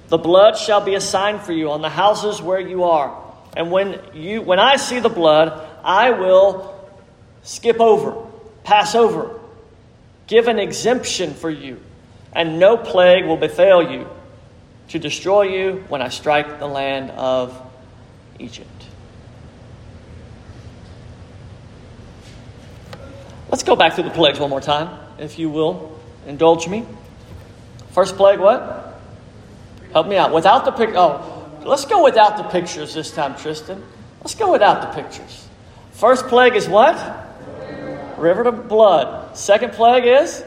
The 0.08 0.18
blood 0.18 0.56
shall 0.56 0.80
be 0.80 0.94
a 0.94 1.00
sign 1.00 1.40
for 1.40 1.52
you 1.52 1.70
on 1.70 1.82
the 1.82 1.88
houses 1.88 2.40
where 2.40 2.60
you 2.60 2.84
are. 2.84 3.22
And 3.56 3.70
when 3.70 4.00
you 4.14 4.42
when 4.42 4.58
I 4.58 4.76
see 4.76 5.00
the 5.00 5.08
blood, 5.08 5.66
I 5.82 6.10
will 6.10 6.74
skip 7.42 7.80
over, 7.80 8.14
pass 8.64 8.94
over, 8.94 9.38
give 10.26 10.48
an 10.48 10.58
exemption 10.58 11.34
for 11.34 11.50
you, 11.50 11.80
and 12.32 12.58
no 12.58 12.76
plague 12.76 13.24
will 13.24 13.36
befall 13.36 13.90
you 13.90 14.08
to 14.88 14.98
destroy 14.98 15.42
you 15.42 15.84
when 15.88 16.02
I 16.02 16.08
strike 16.08 16.58
the 16.58 16.66
land 16.66 17.10
of 17.10 17.60
Egypt. 18.38 18.70
Let's 23.48 23.62
go 23.62 23.76
back 23.76 23.94
through 23.94 24.04
the 24.04 24.10
plagues 24.10 24.38
one 24.38 24.50
more 24.50 24.60
time, 24.60 24.98
if 25.18 25.38
you 25.38 25.48
will. 25.48 25.98
Indulge 26.26 26.68
me. 26.68 26.84
First 27.92 28.16
plague, 28.16 28.40
what? 28.40 28.85
Help 29.96 30.08
me 30.08 30.16
out. 30.18 30.30
Without 30.30 30.66
the 30.66 30.72
pic. 30.72 30.90
Oh, 30.94 31.48
let's 31.64 31.86
go 31.86 32.04
without 32.04 32.36
the 32.36 32.42
pictures 32.42 32.92
this 32.92 33.10
time, 33.10 33.34
Tristan. 33.34 33.82
Let's 34.20 34.34
go 34.34 34.52
without 34.52 34.82
the 34.82 35.02
pictures. 35.02 35.48
First 35.92 36.26
plague 36.26 36.54
is 36.54 36.68
what? 36.68 36.98
river 38.18 38.44
to 38.44 38.52
blood. 38.52 39.34
Second 39.34 39.72
plague 39.72 40.04
is 40.04 40.44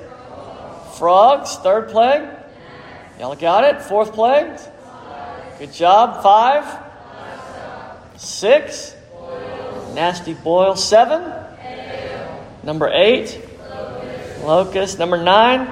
frogs. 1.00 1.56
Third 1.56 1.90
plague? 1.90 2.30
Y'all 3.20 3.36
got 3.36 3.64
it? 3.64 3.82
Fourth 3.82 4.14
plague? 4.14 4.60
Good 5.58 5.74
job. 5.74 6.22
Five? 6.22 6.68
Six? 8.18 8.94
Nasty 9.96 10.36
boil. 10.36 10.76
Seven? 10.76 11.24
Number 12.62 12.88
eight? 12.94 13.42
Locust. 14.44 15.00
Number 15.00 15.18
nine? 15.18 15.68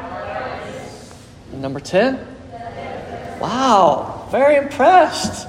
Number 1.53 1.79
ten? 1.79 2.36
Wow. 3.39 4.27
Very 4.31 4.55
impressed. 4.55 5.47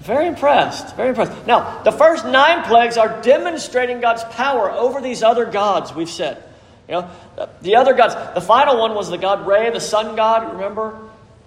Very 0.00 0.26
impressed. 0.26 0.96
Very 0.96 1.10
impressed. 1.10 1.46
Now, 1.46 1.82
the 1.82 1.92
first 1.92 2.24
nine 2.24 2.64
plagues 2.64 2.96
are 2.96 3.20
demonstrating 3.22 4.00
God's 4.00 4.24
power 4.24 4.70
over 4.70 5.00
these 5.00 5.22
other 5.22 5.44
gods, 5.44 5.94
we've 5.94 6.08
said. 6.08 6.42
You 6.88 6.94
know, 6.94 7.10
the 7.60 7.76
other 7.76 7.92
gods. 7.92 8.14
The 8.34 8.40
final 8.40 8.78
one 8.78 8.94
was 8.94 9.10
the 9.10 9.18
god 9.18 9.46
Re, 9.46 9.70
the 9.70 9.80
sun 9.80 10.16
god, 10.16 10.54
remember? 10.54 10.98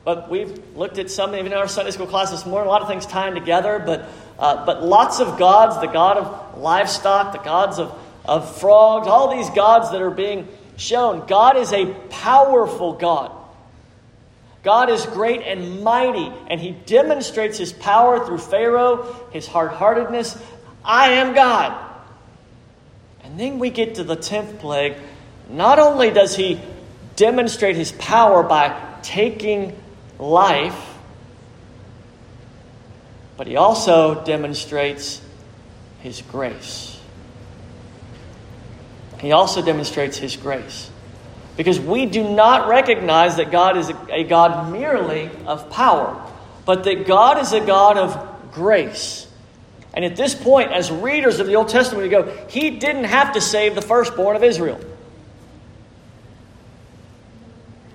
But 0.03 0.29
we've 0.29 0.75
looked 0.75 0.99
at 0.99 1.09
some, 1.09 1.35
even 1.35 1.47
in 1.51 1.57
our 1.57 1.67
Sunday 1.67 1.91
school 1.91 2.07
class 2.07 2.29
this 2.31 2.45
morning, 2.45 2.67
a 2.67 2.71
lot 2.71 2.83
of 2.83 2.87
things 2.87 3.05
tying 3.07 3.33
together, 3.33 3.81
but, 3.83 4.07
uh, 4.37 4.65
but 4.65 4.83
lots 4.83 5.19
of 5.19 5.37
gods 5.37 5.79
the 5.79 5.87
god 5.87 6.17
of 6.17 6.57
livestock, 6.59 7.33
the 7.33 7.39
gods 7.39 7.79
of, 7.79 7.91
of 8.25 8.59
frogs, 8.59 9.07
all 9.07 9.35
these 9.35 9.49
gods 9.51 9.91
that 9.91 10.01
are 10.01 10.11
being 10.11 10.47
shown. 10.77 11.25
God 11.25 11.57
is 11.57 11.73
a 11.73 11.87
powerful 12.09 12.93
God. 12.93 13.31
God 14.63 14.89
is 14.89 15.05
great 15.07 15.41
and 15.41 15.83
mighty, 15.83 16.31
and 16.47 16.61
he 16.61 16.71
demonstrates 16.71 17.57
his 17.57 17.73
power 17.73 18.23
through 18.25 18.37
Pharaoh, 18.37 19.27
his 19.31 19.47
hard 19.47 19.71
heartedness. 19.71 20.39
I 20.85 21.13
am 21.13 21.33
God. 21.33 21.73
And 23.23 23.39
then 23.39 23.57
we 23.57 23.71
get 23.71 23.95
to 23.95 24.03
the 24.03 24.17
10th 24.17 24.59
plague. 24.59 24.95
Not 25.49 25.79
only 25.79 26.11
does 26.11 26.35
he 26.35 26.59
demonstrate 27.15 27.75
his 27.75 27.91
power 27.93 28.43
by 28.43 28.79
taking 29.01 29.75
life, 30.19 30.89
but 33.35 33.47
he 33.47 33.55
also 33.55 34.23
demonstrates 34.23 35.21
his 36.01 36.21
grace. 36.21 36.99
He 39.19 39.31
also 39.31 39.63
demonstrates 39.63 40.17
his 40.17 40.35
grace. 40.35 40.90
Because 41.61 41.79
we 41.79 42.07
do 42.07 42.27
not 42.27 42.67
recognize 42.67 43.35
that 43.35 43.51
God 43.51 43.77
is 43.77 43.91
a 44.09 44.23
God 44.23 44.71
merely 44.71 45.29
of 45.45 45.69
power, 45.69 46.19
but 46.65 46.85
that 46.85 47.05
God 47.05 47.37
is 47.37 47.53
a 47.53 47.61
God 47.61 47.97
of 47.97 48.51
grace. 48.51 49.27
And 49.93 50.03
at 50.03 50.15
this 50.15 50.33
point, 50.33 50.71
as 50.71 50.89
readers 50.89 51.39
of 51.39 51.45
the 51.45 51.55
Old 51.57 51.69
Testament, 51.69 52.03
we 52.03 52.09
go, 52.09 52.23
He 52.49 52.79
didn't 52.79 53.03
have 53.03 53.33
to 53.33 53.41
save 53.41 53.75
the 53.75 53.81
firstborn 53.81 54.35
of 54.35 54.43
Israel. 54.43 54.79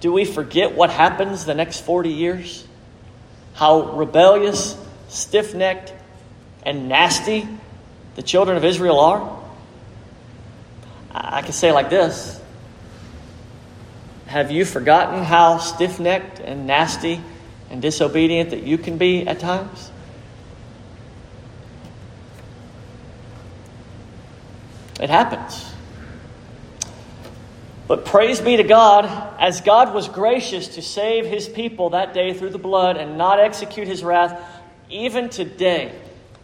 do 0.06 0.12
we 0.12 0.24
forget 0.24 0.74
what 0.76 0.90
happens 0.90 1.44
the 1.46 1.54
next 1.54 1.80
40 1.80 2.10
years? 2.10 2.64
How 3.54 3.96
rebellious, 3.96 4.76
stiff 5.08 5.52
necked, 5.52 5.92
and 6.64 6.88
nasty 6.88 7.48
the 8.14 8.22
children 8.22 8.56
of 8.56 8.64
Israel 8.64 9.00
are? 9.00 9.42
I 11.10 11.42
can 11.42 11.52
say 11.52 11.72
like 11.72 11.90
this 11.90 12.40
Have 14.26 14.50
you 14.50 14.64
forgotten 14.64 15.22
how 15.22 15.58
stiff 15.58 16.00
necked 16.00 16.40
and 16.40 16.66
nasty 16.66 17.20
and 17.70 17.80
disobedient 17.80 18.50
that 18.50 18.64
you 18.64 18.76
can 18.76 18.98
be 18.98 19.26
at 19.26 19.38
times? 19.38 19.90
It 25.00 25.10
happens. 25.10 25.72
But 27.86 28.04
praise 28.04 28.40
be 28.40 28.56
to 28.56 28.64
God, 28.64 29.04
as 29.38 29.60
God 29.60 29.94
was 29.94 30.08
gracious 30.08 30.68
to 30.68 30.82
save 30.82 31.24
his 31.26 31.48
people 31.48 31.90
that 31.90 32.14
day 32.14 32.34
through 32.34 32.50
the 32.50 32.58
blood 32.58 32.96
and 32.96 33.16
not 33.16 33.38
execute 33.38 33.86
his 33.86 34.02
wrath, 34.02 34.40
even 34.90 35.28
today, 35.28 35.96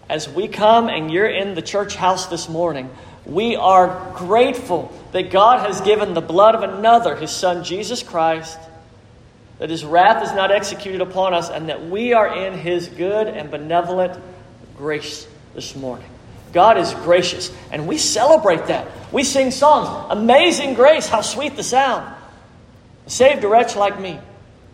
as 0.09 0.29
we 0.29 0.47
come 0.47 0.89
and 0.89 1.11
you're 1.11 1.27
in 1.27 1.55
the 1.55 1.63
church 1.63 1.97
house 1.97 2.27
this 2.27 2.49
morning, 2.49 2.91
we 3.25 3.57
are 3.57 4.13
grateful 4.17 4.93
that 5.13 5.31
God 5.31 5.67
has 5.67 5.81
given 5.81 6.15
the 6.15 6.21
blood 6.21 6.55
of 6.55 6.63
another, 6.63 7.15
his 7.17 7.31
son 7.31 7.65
Jesus 7.65 8.03
Christ, 8.03 8.59
that 9.59 9.71
his 9.71 9.85
wrath 9.85 10.25
is 10.25 10.33
not 10.33 10.51
executed 10.51 11.01
upon 11.01 11.35
us, 11.35 11.51
and 11.51 11.69
that 11.69 11.89
we 11.89 12.15
are 12.15 12.37
in 12.37 12.55
his 12.55 12.89
good 12.89 13.29
and 13.29 13.51
benevolent 13.51 14.21
grace 14.77 15.27
this 15.55 15.77
morning. 15.77 16.09
God 16.53 16.79
is 16.79 16.93
gracious, 16.95 17.53
and 17.71 17.87
we 17.87 17.97
celebrate 17.97 18.67
that. 18.67 18.89
We 19.13 19.25
sing 19.25 19.51
songs. 19.51 20.07
Amazing 20.11 20.75
grace, 20.75 21.07
how 21.07 21.21
sweet 21.21 21.57
the 21.57 21.63
sound. 21.63 22.15
Saved 23.07 23.45
a 23.45 23.49
wretch 23.49 23.77
like 23.77 24.01
me. 24.01 24.19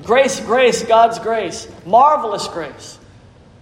Grace, 0.04 0.40
grace, 0.40 0.82
God's 0.82 1.18
grace. 1.18 1.68
Marvelous 1.84 2.48
grace. 2.48 2.97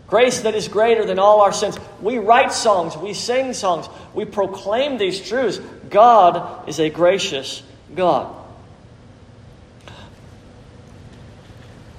Grace 0.09 0.41
that 0.41 0.55
is 0.55 0.69
greater 0.69 1.05
than 1.05 1.19
all 1.19 1.41
our 1.41 1.53
sins. 1.53 1.79
We 2.01 2.19
write 2.19 2.53
songs, 2.53 2.97
we 2.97 3.13
sing 3.13 3.53
songs, 3.55 3.89
we 4.15 4.25
proclaim 4.25 4.99
these 4.99 5.27
truths. 5.27 5.59
God 5.91 6.69
is 6.69 6.79
a 6.79 6.91
gracious 6.91 7.63
God. 7.95 8.35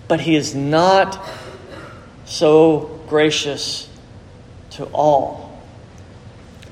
But 0.07 0.21
He 0.21 0.35
is 0.35 0.55
not 0.55 1.19
so 2.25 3.01
gracious 3.07 3.89
to 4.71 4.85
all 4.85 5.47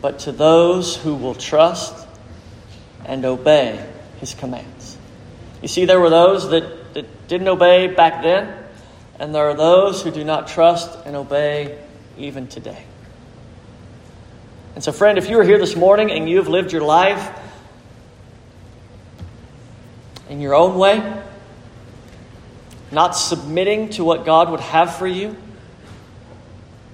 but 0.05 0.19
to 0.19 0.31
those 0.31 0.95
who 0.95 1.15
will 1.15 1.33
trust 1.33 2.05
and 3.05 3.25
obey 3.25 3.83
his 4.19 4.35
commands. 4.35 4.99
You 5.63 5.67
see, 5.67 5.85
there 5.85 5.99
were 5.99 6.11
those 6.11 6.47
that, 6.51 6.93
that 6.93 7.27
didn't 7.27 7.47
obey 7.47 7.87
back 7.87 8.21
then, 8.21 8.55
and 9.19 9.33
there 9.33 9.49
are 9.49 9.53
those 9.53 10.01
who 10.01 10.11
do 10.11 10.23
not 10.23 10.47
trust 10.47 10.97
and 11.05 11.15
obey 11.15 11.77
even 12.17 12.47
today. 12.47 12.83
And 14.75 14.83
so, 14.83 14.91
friend, 14.91 15.17
if 15.17 15.29
you 15.29 15.39
are 15.39 15.43
here 15.43 15.57
this 15.57 15.75
morning 15.75 16.11
and 16.11 16.29
you 16.29 16.37
have 16.37 16.49
lived 16.49 16.73
your 16.73 16.81
life 16.81 17.29
in 20.29 20.41
your 20.41 20.53
own 20.53 20.77
way, 20.77 21.21
not 22.91 23.11
submitting 23.11 23.89
to 23.91 24.03
what 24.03 24.25
God 24.25 24.51
would 24.51 24.59
have 24.59 24.95
for 24.95 25.07
you, 25.07 25.35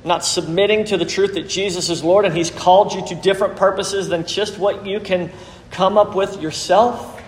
not 0.04 0.26
submitting 0.26 0.86
to 0.86 0.98
the 0.98 1.06
truth 1.06 1.36
that 1.36 1.48
Jesus 1.48 1.90
is 1.90 2.04
Lord 2.04 2.26
and 2.26 2.36
He's 2.36 2.52
called 2.52 2.94
you 2.94 3.06
to 3.08 3.16
different 3.16 3.56
purposes 3.56 4.10
than 4.10 4.26
just 4.26 4.58
what 4.58 4.86
you 4.86 5.00
can 5.00 5.32
come 5.70 5.98
up 5.98 6.16
with 6.16 6.42
yourself. 6.42 7.21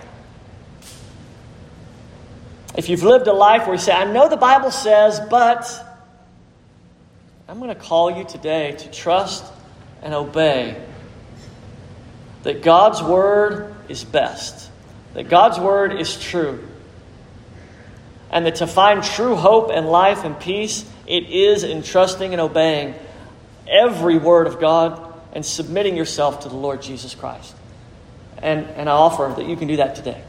If 2.76 2.88
you've 2.88 3.02
lived 3.02 3.26
a 3.28 3.32
life 3.32 3.66
where 3.66 3.74
you 3.74 3.80
say, 3.80 3.92
I 3.92 4.10
know 4.10 4.28
the 4.28 4.36
Bible 4.36 4.70
says, 4.70 5.20
but 5.30 5.70
I'm 7.48 7.58
going 7.58 7.68
to 7.68 7.80
call 7.80 8.10
you 8.10 8.24
today 8.24 8.72
to 8.72 8.90
trust 8.90 9.44
and 10.02 10.12
obey 10.12 10.80
that 12.42 12.62
God's 12.62 13.02
Word 13.02 13.74
is 13.88 14.04
best, 14.04 14.70
that 15.14 15.28
God's 15.28 15.58
Word 15.58 15.98
is 16.00 16.18
true, 16.18 16.66
and 18.30 18.46
that 18.46 18.56
to 18.56 18.66
find 18.66 19.02
true 19.04 19.36
hope 19.36 19.70
and 19.72 19.86
life 19.86 20.24
and 20.24 20.38
peace 20.38 20.84
it 21.06 21.30
is 21.30 21.64
in 21.64 21.82
trusting 21.82 22.32
and 22.32 22.40
obeying 22.40 22.94
every 23.68 24.18
word 24.18 24.46
of 24.46 24.58
God 24.58 25.00
and 25.32 25.44
submitting 25.44 25.96
yourself 25.96 26.40
to 26.40 26.48
the 26.48 26.56
Lord 26.56 26.82
Jesus 26.82 27.14
Christ. 27.14 27.54
And, 28.38 28.66
and 28.70 28.88
I 28.88 28.92
offer 28.92 29.32
that 29.36 29.46
you 29.46 29.56
can 29.56 29.68
do 29.68 29.76
that 29.76 29.96
today. 29.96 30.22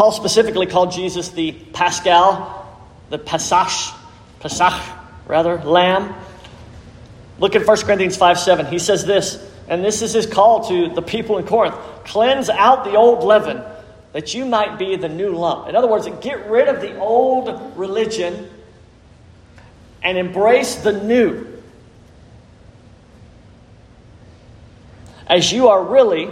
Paul 0.00 0.12
specifically 0.12 0.64
called 0.64 0.92
Jesus 0.92 1.28
the 1.28 1.52
Paschal, 1.52 2.66
the 3.10 3.18
Pesach, 3.18 3.94
Pesach, 4.40 4.72
rather, 5.26 5.58
lamb. 5.58 6.14
Look 7.38 7.54
at 7.54 7.66
1 7.66 7.76
Corinthians 7.82 8.16
5 8.16 8.38
7. 8.38 8.64
He 8.64 8.78
says 8.78 9.04
this, 9.04 9.46
and 9.68 9.84
this 9.84 10.00
is 10.00 10.14
his 10.14 10.24
call 10.24 10.66
to 10.68 10.88
the 10.94 11.02
people 11.02 11.36
in 11.36 11.46
Corinth 11.46 11.74
cleanse 12.06 12.48
out 12.48 12.84
the 12.84 12.94
old 12.94 13.24
leaven 13.24 13.62
that 14.14 14.32
you 14.32 14.46
might 14.46 14.78
be 14.78 14.96
the 14.96 15.10
new 15.10 15.36
lump. 15.36 15.68
In 15.68 15.76
other 15.76 15.86
words, 15.86 16.08
get 16.22 16.48
rid 16.48 16.68
of 16.68 16.80
the 16.80 16.96
old 16.96 17.76
religion 17.76 18.48
and 20.02 20.16
embrace 20.16 20.76
the 20.76 20.92
new. 20.92 21.46
As 25.26 25.52
you 25.52 25.68
are 25.68 25.84
really, 25.84 26.30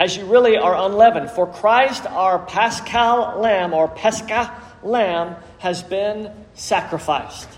as 0.00 0.16
you 0.16 0.24
really 0.24 0.56
are 0.56 0.74
unleavened. 0.86 1.30
For 1.30 1.46
Christ, 1.46 2.06
our 2.06 2.38
Paschal 2.38 3.38
lamb 3.38 3.74
or 3.74 3.86
Pesach 3.86 4.50
lamb, 4.82 5.36
has 5.58 5.82
been 5.82 6.32
sacrificed. 6.54 7.48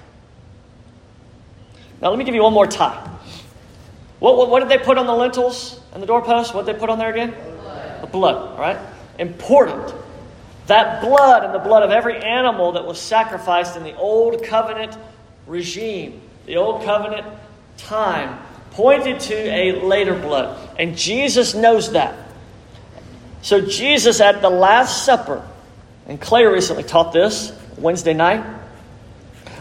Now, 2.00 2.11
let 2.11 2.18
me 2.18 2.24
give 2.24 2.35
you 2.35 2.42
one 2.42 2.52
more 2.52 2.66
time. 2.66 3.09
What, 4.18 4.37
what, 4.37 4.50
what 4.50 4.61
did 4.61 4.68
they 4.68 4.85
put 4.85 4.98
on 4.98 5.07
the 5.07 5.14
lintels 5.14 5.81
and 5.94 6.02
the 6.02 6.07
doorposts? 6.07 6.52
What 6.52 6.66
did 6.66 6.74
they 6.74 6.81
put 6.81 6.90
on 6.90 6.98
there 6.98 7.11
again? 7.11 7.31
Blood. 7.31 8.02
The 8.02 8.07
blood, 8.09 8.37
all 8.37 8.59
right? 8.59 8.78
important. 9.18 9.94
That 10.66 11.00
blood 11.00 11.44
and 11.44 11.55
the 11.55 11.59
blood 11.59 11.83
of 11.83 11.90
every 11.90 12.16
animal 12.16 12.72
that 12.72 12.85
was 12.85 13.00
sacrificed 13.00 13.76
in 13.76 13.85
the 13.85 13.94
old 13.96 14.44
covenant 14.44 14.96
regime, 15.46 16.20
the 16.46 16.57
old 16.57 16.85
covenant 16.85 17.26
time, 17.76 18.38
pointed 18.72 19.20
to 19.20 19.35
a 19.35 19.81
later 19.85 20.14
blood. 20.14 20.76
And 20.78 20.96
Jesus 20.96 21.55
knows 21.55 21.92
that. 21.92 22.21
So, 23.42 23.61
Jesus 23.61 24.20
at 24.20 24.40
the 24.40 24.50
Last 24.50 25.05
Supper, 25.05 25.46
and 26.07 26.20
Clay 26.20 26.44
recently 26.44 26.85
taught 26.85 27.12
this 27.12 27.52
Wednesday 27.76 28.14
night, 28.14 28.44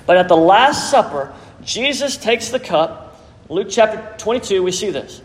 but 0.06 0.18
at 0.18 0.28
the 0.28 0.38
Last 0.38 0.92
Supper, 0.92 1.34
Jesus 1.64 2.16
takes 2.18 2.50
the 2.50 2.60
cup. 2.60 3.20
Luke 3.50 3.68
chapter 3.70 4.16
22, 4.18 4.64
we 4.64 4.72
see 4.72 4.92
this. 4.92 5.22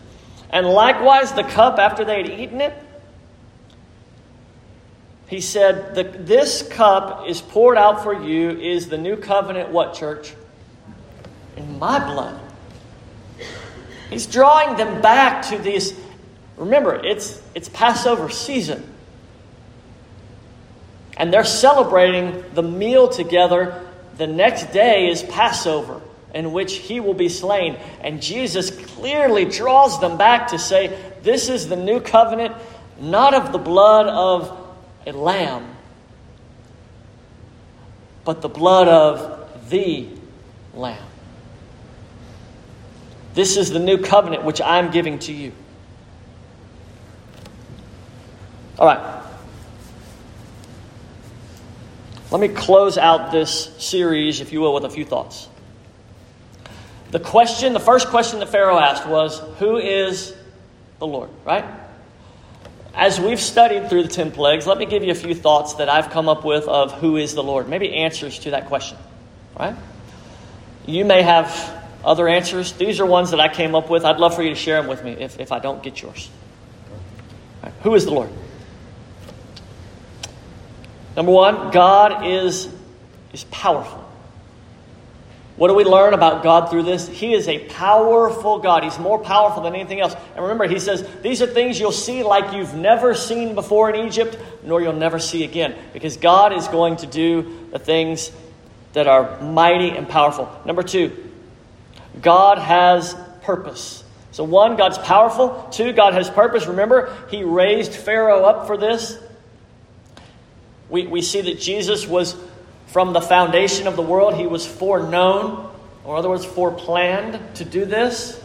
And 0.51 0.67
likewise, 0.67 1.33
the 1.33 1.43
cup 1.43 1.79
after 1.79 2.05
they 2.05 2.23
had 2.23 2.31
eaten 2.31 2.61
it, 2.61 2.73
he 5.29 5.41
said, 5.41 5.95
This 6.27 6.67
cup 6.67 7.29
is 7.29 7.41
poured 7.41 7.77
out 7.77 8.03
for 8.03 8.15
you, 8.15 8.51
is 8.51 8.89
the 8.89 8.99
new 8.99 9.17
covenant, 9.17 9.71
what, 9.71 9.95
church? 9.95 10.33
In 11.57 11.79
my 11.79 11.99
blood. 11.99 12.41
He's 14.09 14.27
drawing 14.27 14.77
them 14.77 15.03
back 15.03 15.47
to 15.51 15.59
this. 15.59 15.99
Remember, 16.57 16.95
it's, 16.95 17.41
it's 17.55 17.69
Passover 17.69 18.31
season. 18.31 18.83
And 21.17 21.33
they're 21.33 21.45
celebrating 21.45 22.45
the 22.55 22.63
meal 22.63 23.09
together. 23.09 23.83
The 24.17 24.27
next 24.27 24.73
day 24.73 25.09
is 25.09 25.23
Passover, 25.23 26.01
in 26.35 26.53
which 26.53 26.75
he 26.75 27.01
will 27.01 27.15
be 27.15 27.29
slain. 27.29 27.77
And 28.01 28.23
Jesus 28.23 28.71
clearly 28.71 29.45
draws 29.45 30.01
them 30.01 30.19
back 30.19 30.49
to 30.49 30.59
say, 30.59 30.99
This 31.23 31.49
is 31.49 31.69
the 31.69 31.77
new 31.77 32.01
covenant, 32.01 32.55
not 33.01 33.35
of 33.35 33.53
the 33.53 33.59
blood 33.59 34.07
of 34.07 34.65
a 35.07 35.13
lamb, 35.13 35.67
but 38.25 38.43
the 38.43 38.49
blood 38.49 38.89
of 38.89 39.71
the 39.71 40.09
lamb. 40.75 41.03
This 43.35 43.59
is 43.59 43.71
the 43.71 43.79
new 43.79 43.99
covenant 43.99 44.45
which 44.45 44.61
I'm 44.63 44.91
giving 44.91 45.19
to 45.21 45.33
you. 45.33 45.53
All 48.79 48.87
right. 48.87 49.23
Let 52.31 52.41
me 52.41 52.49
close 52.49 52.99
out 52.99 53.31
this 53.31 53.71
series, 53.79 54.41
if 54.41 54.53
you 54.53 54.61
will, 54.61 54.75
with 54.75 54.85
a 54.85 54.91
few 54.91 55.05
thoughts. 55.05 55.49
The 57.11 57.21
question, 57.21 57.73
the 57.73 57.81
first 57.81 58.09
question 58.09 58.41
that 58.41 58.49
Pharaoh 58.49 58.79
asked 58.79 59.07
was, 59.07 59.39
Who 59.59 59.77
is 59.77 60.35
the 60.99 61.07
Lord? 61.07 61.31
Right? 61.45 61.65
As 62.95 63.21
we've 63.21 63.41
studied 63.41 63.89
through 63.89 64.05
the 64.05 64.09
10 64.09 64.33
plagues, 64.33 64.67
let 64.67 64.79
me 64.79 64.87
give 64.87 65.05
you 65.05 65.13
a 65.13 65.15
few 65.15 65.35
thoughts 65.35 65.75
that 65.75 65.89
I've 65.89 66.11
come 66.11 66.29
up 66.29 66.45
with 66.45 66.67
of 66.67 66.93
who 66.93 67.17
is 67.17 67.35
the 67.35 67.43
Lord. 67.43 67.69
Maybe 67.69 67.95
answers 67.95 68.39
to 68.41 68.53
that 68.53 68.67
question, 68.67 68.99
right? 69.59 69.77
You 70.87 71.05
may 71.05 71.23
have 71.23 71.85
other 72.05 72.27
answers. 72.27 72.73
These 72.73 73.01
are 73.01 73.07
ones 73.07 73.31
that 73.31 73.41
I 73.41 73.49
came 73.49 73.75
up 73.75 73.91
with. 73.91 74.05
I'd 74.05 74.19
love 74.19 74.35
for 74.35 74.43
you 74.43 74.51
to 74.51 74.55
share 74.55 74.81
them 74.81 74.89
with 74.89 75.05
me 75.05 75.13
if, 75.13 75.39
if 75.39 75.53
I 75.53 75.59
don't 75.59 75.83
get 75.83 76.01
yours. 76.01 76.31
Right. 77.63 77.73
Who 77.83 77.95
is 77.95 78.05
the 78.05 78.13
Lord? 78.13 78.31
Number 81.17 81.33
one, 81.33 81.71
God 81.71 82.27
is, 82.27 82.69
is 83.33 83.45
powerful. 83.45 84.05
What 85.57 85.69
do 85.69 85.75
we 85.75 85.85
learn 85.85 86.13
about 86.13 86.43
God 86.43 86.69
through 86.69 86.83
this? 86.83 87.09
He 87.09 87.33
is 87.33 87.49
a 87.49 87.59
powerful 87.69 88.59
God. 88.59 88.85
He's 88.85 88.99
more 88.99 89.19
powerful 89.19 89.63
than 89.63 89.75
anything 89.75 90.01
else. 90.01 90.15
And 90.35 90.43
remember, 90.43 90.69
he 90.69 90.79
says, 90.79 91.09
These 91.23 91.41
are 91.41 91.47
things 91.47 91.81
you'll 91.81 91.93
see 91.93 92.23
like 92.23 92.53
you've 92.53 92.75
never 92.75 93.15
seen 93.15 93.55
before 93.55 93.89
in 93.89 94.07
Egypt, 94.07 94.39
nor 94.63 94.83
you'll 94.83 94.93
never 94.93 95.19
see 95.19 95.45
again. 95.45 95.75
Because 95.95 96.19
God 96.19 96.53
is 96.53 96.69
going 96.69 96.97
to 96.97 97.07
do 97.07 97.69
the 97.73 97.79
things 97.79 98.31
that 98.93 99.07
are 99.07 99.41
mighty 99.41 99.91
and 99.91 100.07
powerful. 100.07 100.51
Number 100.67 100.83
two, 100.83 101.17
God 102.21 102.59
has 102.59 103.17
purpose. 103.43 104.05
So, 104.33 104.45
one, 104.45 104.77
God's 104.77 104.99
powerful. 104.99 105.67
Two, 105.73 105.95
God 105.95 106.13
has 106.13 106.29
purpose. 106.29 106.67
Remember, 106.67 107.17
he 107.31 107.45
raised 107.45 107.95
Pharaoh 107.95 108.45
up 108.45 108.67
for 108.67 108.77
this. 108.77 109.19
We, 110.89 111.07
we 111.07 111.23
see 111.23 111.41
that 111.43 111.61
Jesus 111.61 112.07
was 112.07 112.37
from 112.87 113.13
the 113.13 113.21
foundation 113.21 113.87
of 113.87 113.97
the 113.97 114.03
world, 114.03 114.35
he 114.35 114.47
was 114.47 114.67
foreknown, 114.67 115.71
or 116.05 116.15
in 116.15 116.19
other 116.19 116.29
words, 116.29 116.47
foreplanned 116.47 117.55
to 117.55 117.65
do 117.65 117.85
this. 117.85 118.41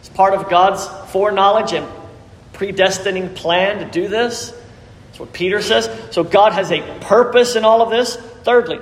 It's 0.00 0.08
part 0.08 0.34
of 0.34 0.50
God's 0.50 0.86
foreknowledge 1.12 1.72
and 1.72 1.86
predestining 2.52 3.34
plan 3.34 3.78
to 3.78 3.90
do 3.90 4.08
this. 4.08 4.50
That's 5.06 5.20
what 5.20 5.32
Peter 5.32 5.62
says. 5.62 5.88
So 6.10 6.24
God 6.24 6.52
has 6.52 6.72
a 6.72 6.82
purpose 7.00 7.56
in 7.56 7.64
all 7.64 7.82
of 7.82 7.90
this. 7.90 8.16
Thirdly, 8.16 8.80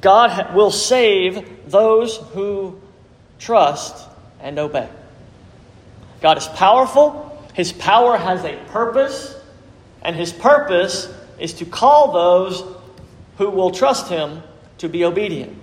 God 0.00 0.54
will 0.54 0.70
save 0.70 1.70
those 1.70 2.16
who 2.16 2.80
trust 3.38 4.08
and 4.40 4.58
obey. 4.58 4.88
God 6.20 6.38
is 6.38 6.46
powerful. 6.46 7.28
His 7.54 7.72
power 7.72 8.16
has 8.16 8.44
a 8.44 8.56
purpose, 8.68 9.36
and 10.00 10.16
his 10.16 10.32
purpose 10.32 11.12
is 11.42 11.54
to 11.54 11.64
call 11.64 12.12
those 12.12 12.62
who 13.38 13.50
will 13.50 13.72
trust 13.72 14.08
him 14.08 14.42
to 14.78 14.88
be 14.88 15.04
obedient. 15.04 15.58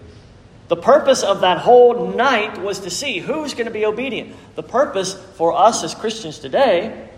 The 0.68 0.76
purpose 0.76 1.24
of 1.24 1.42
that 1.42 1.60
whole 1.60 2.14
night 2.14 2.62
was 2.62 2.82
to 2.82 2.90
see 2.90 3.20
who's 3.20 3.54
going 3.54 3.66
to 3.66 3.72
be 3.72 3.86
obedient. 3.86 4.36
The 4.56 4.64
purpose 4.64 5.14
for 5.36 5.58
us 5.58 5.84
as 5.84 5.96
Christians 5.96 6.40
today, 6.40 7.10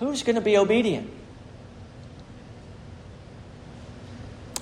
who's 0.00 0.22
going 0.22 0.36
to 0.36 0.42
be 0.42 0.56
obedient? 0.56 1.10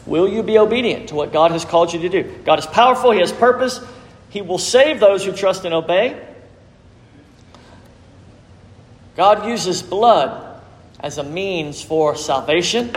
Will 0.04 0.28
you 0.28 0.42
be 0.42 0.58
obedient 0.58 1.08
to 1.08 1.14
what 1.14 1.32
God 1.32 1.52
has 1.52 1.64
called 1.64 1.92
you 1.92 2.00
to 2.00 2.08
do? 2.08 2.40
God 2.44 2.58
is 2.58 2.66
powerful, 2.66 3.12
He 3.12 3.20
has 3.20 3.32
purpose, 3.32 3.80
He 4.30 4.42
will 4.42 4.58
save 4.58 5.00
those 5.00 5.24
who 5.24 5.32
trust 5.32 5.64
and 5.64 5.72
obey. 5.72 6.20
God 9.16 9.46
uses 9.46 9.80
blood 9.80 10.60
as 10.98 11.18
a 11.18 11.22
means 11.22 11.82
for 11.82 12.16
salvation. 12.16 12.94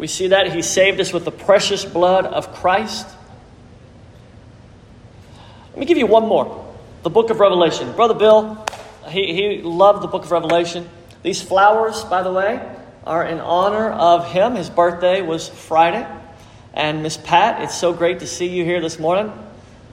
We 0.00 0.06
see 0.06 0.28
that 0.28 0.50
He 0.50 0.62
saved 0.62 0.98
us 0.98 1.12
with 1.12 1.26
the 1.26 1.30
precious 1.30 1.84
blood 1.84 2.24
of 2.24 2.54
Christ. 2.54 3.06
Let 5.72 5.78
me 5.78 5.84
give 5.84 5.98
you 5.98 6.06
one 6.06 6.26
more 6.26 6.66
the 7.02 7.10
book 7.10 7.28
of 7.28 7.38
Revelation. 7.38 7.92
Brother 7.92 8.14
Bill, 8.14 8.64
he, 9.08 9.34
he 9.34 9.62
loved 9.62 10.02
the 10.02 10.08
book 10.08 10.24
of 10.24 10.30
Revelation. 10.30 10.88
These 11.22 11.42
flowers, 11.42 12.02
by 12.04 12.22
the 12.22 12.32
way, 12.32 12.66
are 13.04 13.26
in 13.26 13.40
honor 13.40 13.90
of 13.90 14.30
him. 14.30 14.54
His 14.54 14.70
birthday 14.70 15.20
was 15.20 15.50
Friday. 15.50 16.06
And 16.72 17.02
Miss 17.02 17.18
Pat, 17.18 17.60
it's 17.62 17.76
so 17.76 17.92
great 17.92 18.20
to 18.20 18.26
see 18.26 18.48
you 18.48 18.64
here 18.64 18.80
this 18.80 18.98
morning. 18.98 19.30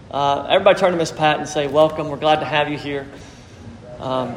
Uh, 0.09 0.47
everybody 0.49 0.79
turn 0.79 0.91
to 0.91 0.97
Miss 0.97 1.11
Pat 1.11 1.39
and 1.39 1.49
say, 1.49 1.67
Welcome. 1.67 2.07
We're 2.07 2.15
glad 2.15 2.39
to 2.39 2.45
have 2.45 2.69
you 2.69 2.77
here. 2.77 3.05
Um, 3.99 4.35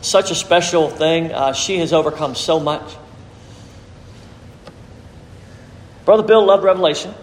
such 0.00 0.30
a 0.30 0.34
special 0.34 0.88
thing. 0.88 1.32
Uh, 1.32 1.52
she 1.52 1.78
has 1.80 1.92
overcome 1.92 2.34
so 2.34 2.58
much. 2.58 2.96
Brother 6.04 6.22
Bill 6.22 6.44
loved 6.44 6.64
Revelation. 6.64 7.14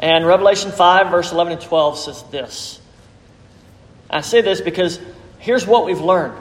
And 0.00 0.26
Revelation 0.26 0.70
5, 0.70 1.10
verse 1.10 1.32
11 1.32 1.54
and 1.54 1.62
12 1.62 1.98
says 1.98 2.22
this. 2.30 2.80
I 4.10 4.20
say 4.20 4.40
this 4.40 4.60
because 4.60 5.00
here's 5.38 5.66
what 5.66 5.84
we've 5.84 6.00
learned. 6.00 6.34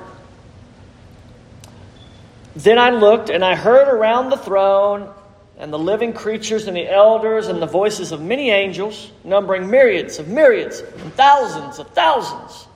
Then 2.55 2.79
I 2.79 2.89
looked, 2.89 3.29
and 3.29 3.43
I 3.45 3.55
heard 3.55 3.87
around 3.87 4.29
the 4.29 4.37
throne 4.37 5.13
and 5.59 5.73
the 5.73 5.79
living 5.79 6.13
creatures 6.13 6.67
and 6.67 6.77
the 6.77 6.91
elders 6.91 7.47
and 7.47 7.61
the 7.61 7.67
voices 7.67 8.11
of 8.11 8.21
many 8.21 8.49
angels, 8.51 9.11
numbering 9.23 9.69
myriads 9.69 10.19
of 10.19 10.27
myriads 10.27 10.79
and 10.79 11.13
thousands 11.13 11.79
of 11.79 11.89
thousands, 11.91 12.67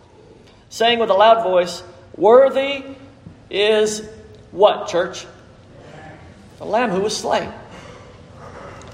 saying 0.69 0.99
with 0.99 1.09
a 1.09 1.13
loud 1.13 1.43
voice, 1.43 1.83
Worthy 2.15 2.83
is 3.49 4.07
what, 4.51 4.87
church? 4.87 5.25
The 6.57 6.65
Lamb 6.65 6.89
who 6.89 7.01
was 7.01 7.15
slain. 7.15 7.51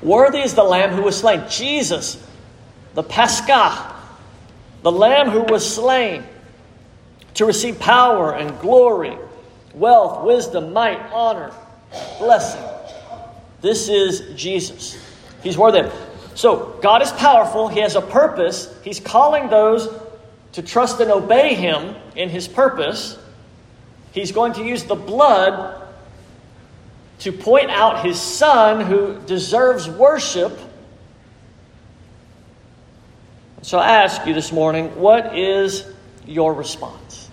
Worthy 0.01 0.39
is 0.39 0.53
the 0.53 0.63
Lamb 0.63 0.91
who 0.91 1.01
was 1.01 1.17
slain. 1.17 1.43
Jesus, 1.49 2.23
the 2.93 3.03
Pascha, 3.03 3.95
the 4.83 4.91
Lamb 4.91 5.29
who 5.29 5.41
was 5.41 5.75
slain 5.75 6.23
to 7.35 7.45
receive 7.45 7.79
power 7.79 8.33
and 8.33 8.59
glory, 8.59 9.17
wealth, 9.73 10.23
wisdom, 10.25 10.73
might, 10.73 10.99
honor, 11.11 11.51
blessing. 12.19 12.63
This 13.61 13.89
is 13.89 14.35
Jesus. 14.35 14.97
He's 15.41 15.57
worthy. 15.57 15.89
So, 16.35 16.77
God 16.81 17.01
is 17.01 17.11
powerful. 17.13 17.67
He 17.67 17.79
has 17.79 17.95
a 17.95 18.01
purpose. 18.01 18.73
He's 18.83 18.99
calling 18.99 19.49
those 19.49 19.89
to 20.53 20.61
trust 20.61 20.99
and 20.99 21.11
obey 21.11 21.55
Him 21.55 21.95
in 22.15 22.29
His 22.29 22.47
purpose. 22.47 23.17
He's 24.11 24.31
going 24.31 24.53
to 24.53 24.63
use 24.63 24.83
the 24.83 24.95
blood 24.95 25.86
to 27.19 27.31
point 27.31 27.71
out 27.71 28.05
his 28.05 28.21
son 28.21 28.81
who 28.81 29.19
deserves 29.25 29.89
worship. 29.89 30.57
So 33.63 33.79
I 33.79 34.03
ask 34.03 34.25
you 34.25 34.33
this 34.33 34.51
morning, 34.51 34.95
what 34.99 35.37
is 35.37 35.85
your 36.25 36.53
response 36.53 37.29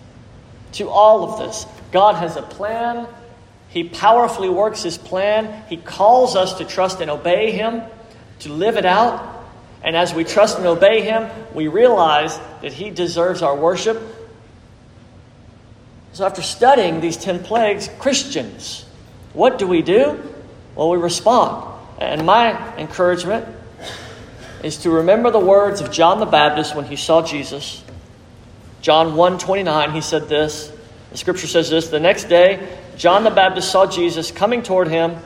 to 0.73 0.89
all 0.89 1.31
of 1.31 1.39
this? 1.39 1.67
God 1.93 2.17
has 2.17 2.37
a 2.37 2.43
plan. 2.43 3.07
He 3.69 3.85
powerfully 3.85 4.49
works 4.49 4.83
his 4.83 4.97
plan. 4.97 5.65
He 5.69 5.77
calls 5.77 6.35
us 6.35 6.55
to 6.55 6.65
trust 6.65 7.01
and 7.01 7.11
obey 7.11 7.51
him, 7.51 7.83
to 8.41 8.53
live 8.53 8.77
it 8.77 8.87
out. 8.87 9.45
And 9.83 9.95
as 9.95 10.15
we 10.15 10.25
trust 10.25 10.57
and 10.57 10.67
obey 10.67 11.03
him, 11.03 11.29
we 11.55 11.69
realize 11.69 12.39
that 12.63 12.73
he 12.73 12.91
deserves 12.91 13.43
our 13.43 13.55
worship. 13.55 14.01
So 16.15 16.25
after 16.25 16.41
studying 16.41 17.01
these 17.01 17.17
10 17.17 17.45
plagues, 17.45 17.91
Christians, 17.99 18.84
what 19.35 19.59
do 19.59 19.67
we 19.67 19.83
do? 19.83 20.23
Well, 20.75 20.91
we 20.91 20.97
respond. 20.97 21.73
And 22.01 22.25
my 22.25 22.77
encouragement 22.77 23.47
is 24.63 24.79
to 24.79 24.91
remember 24.91 25.31
the 25.31 25.39
words 25.39 25.81
of 25.81 25.91
John 25.93 26.21
the 26.21 26.27
Baptist 26.27 26.75
when 26.75 26.87
he 26.87 26.97
saw 26.97 27.21
Jesus. 27.23 27.85
John 28.81 29.13
1:29 29.15 29.93
he 29.93 30.01
said 30.01 30.29
this. 30.29 30.73
The 31.11 31.19
scripture 31.19 31.47
says 31.47 31.71
this, 31.71 31.89
the 31.89 32.01
next 32.01 32.25
day 32.25 32.79
John 32.97 33.25
the 33.25 33.31
Baptist 33.31 33.71
saw 33.71 33.87
Jesus 33.87 34.31
coming 34.31 34.63
toward 34.63 34.89
him 34.89 35.17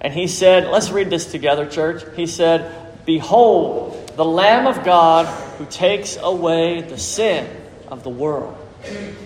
and 0.00 0.12
he 0.12 0.26
said, 0.26 0.68
let's 0.68 0.90
read 0.90 1.10
this 1.10 1.30
together 1.30 1.66
church. 1.66 2.04
He 2.14 2.26
said, 2.26 2.72
"Behold, 3.04 4.12
the 4.16 4.24
lamb 4.24 4.66
of 4.66 4.84
God 4.84 5.26
who 5.58 5.66
takes 5.66 6.16
away 6.16 6.82
the 6.82 6.98
sin 6.98 7.48
of 7.88 8.04
the 8.04 8.10
world." 8.10 8.56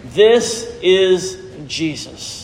This 0.05 0.64
is 0.82 1.38
Jesus. 1.66 2.41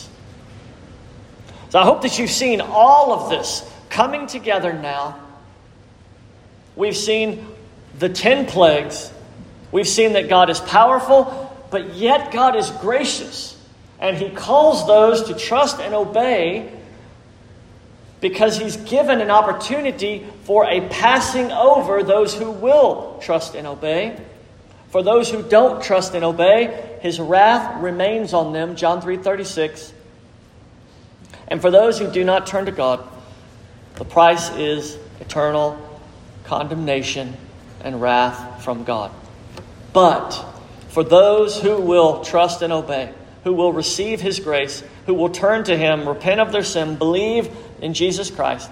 So 1.69 1.79
I 1.79 1.83
hope 1.83 2.01
that 2.01 2.17
you've 2.17 2.31
seen 2.31 2.61
all 2.61 3.13
of 3.13 3.29
this 3.29 3.69
coming 3.89 4.27
together 4.27 4.73
now. 4.73 5.19
We've 6.75 6.97
seen 6.97 7.45
the 7.97 8.09
10 8.09 8.47
plagues. 8.47 9.11
We've 9.71 9.87
seen 9.87 10.13
that 10.13 10.29
God 10.29 10.49
is 10.49 10.59
powerful, 10.59 11.55
but 11.69 11.95
yet 11.95 12.31
God 12.31 12.55
is 12.55 12.69
gracious. 12.81 13.55
And 13.99 14.17
He 14.17 14.29
calls 14.29 14.87
those 14.87 15.23
to 15.23 15.35
trust 15.35 15.79
and 15.79 15.93
obey 15.93 16.71
because 18.19 18.57
He's 18.57 18.77
given 18.77 19.21
an 19.21 19.29
opportunity 19.29 20.25
for 20.45 20.65
a 20.65 20.87
passing 20.87 21.51
over 21.51 22.01
those 22.01 22.33
who 22.33 22.49
will 22.49 23.19
trust 23.21 23.53
and 23.53 23.67
obey. 23.67 24.19
For 24.89 25.03
those 25.03 25.29
who 25.29 25.43
don't 25.43 25.83
trust 25.83 26.15
and 26.15 26.25
obey, 26.25 26.97
His 27.01 27.19
wrath 27.19 27.79
remains 27.83 28.33
on 28.33 28.53
them. 28.53 28.75
John 28.75 29.01
3 29.01 29.17
36. 29.17 29.93
And 31.49 31.61
for 31.61 31.71
those 31.71 31.99
who 31.99 32.11
do 32.11 32.23
not 32.23 32.47
turn 32.47 32.65
to 32.65 32.71
God, 32.71 33.03
the 33.95 34.05
price 34.05 34.49
is 34.51 34.97
eternal 35.19 35.77
condemnation 36.43 37.35
and 37.81 38.01
wrath 38.01 38.63
from 38.63 38.83
God. 38.83 39.11
But 39.93 40.31
for 40.89 41.03
those 41.03 41.59
who 41.59 41.79
will 41.81 42.23
trust 42.23 42.61
and 42.61 42.71
obey, 42.71 43.11
who 43.43 43.53
will 43.53 43.73
receive 43.73 44.21
His 44.21 44.39
grace, 44.39 44.83
who 45.05 45.13
will 45.13 45.29
turn 45.29 45.63
to 45.65 45.77
Him, 45.77 46.07
repent 46.07 46.39
of 46.39 46.51
their 46.51 46.63
sin, 46.63 46.97
believe 46.97 47.49
in 47.81 47.93
Jesus 47.93 48.29
Christ, 48.29 48.69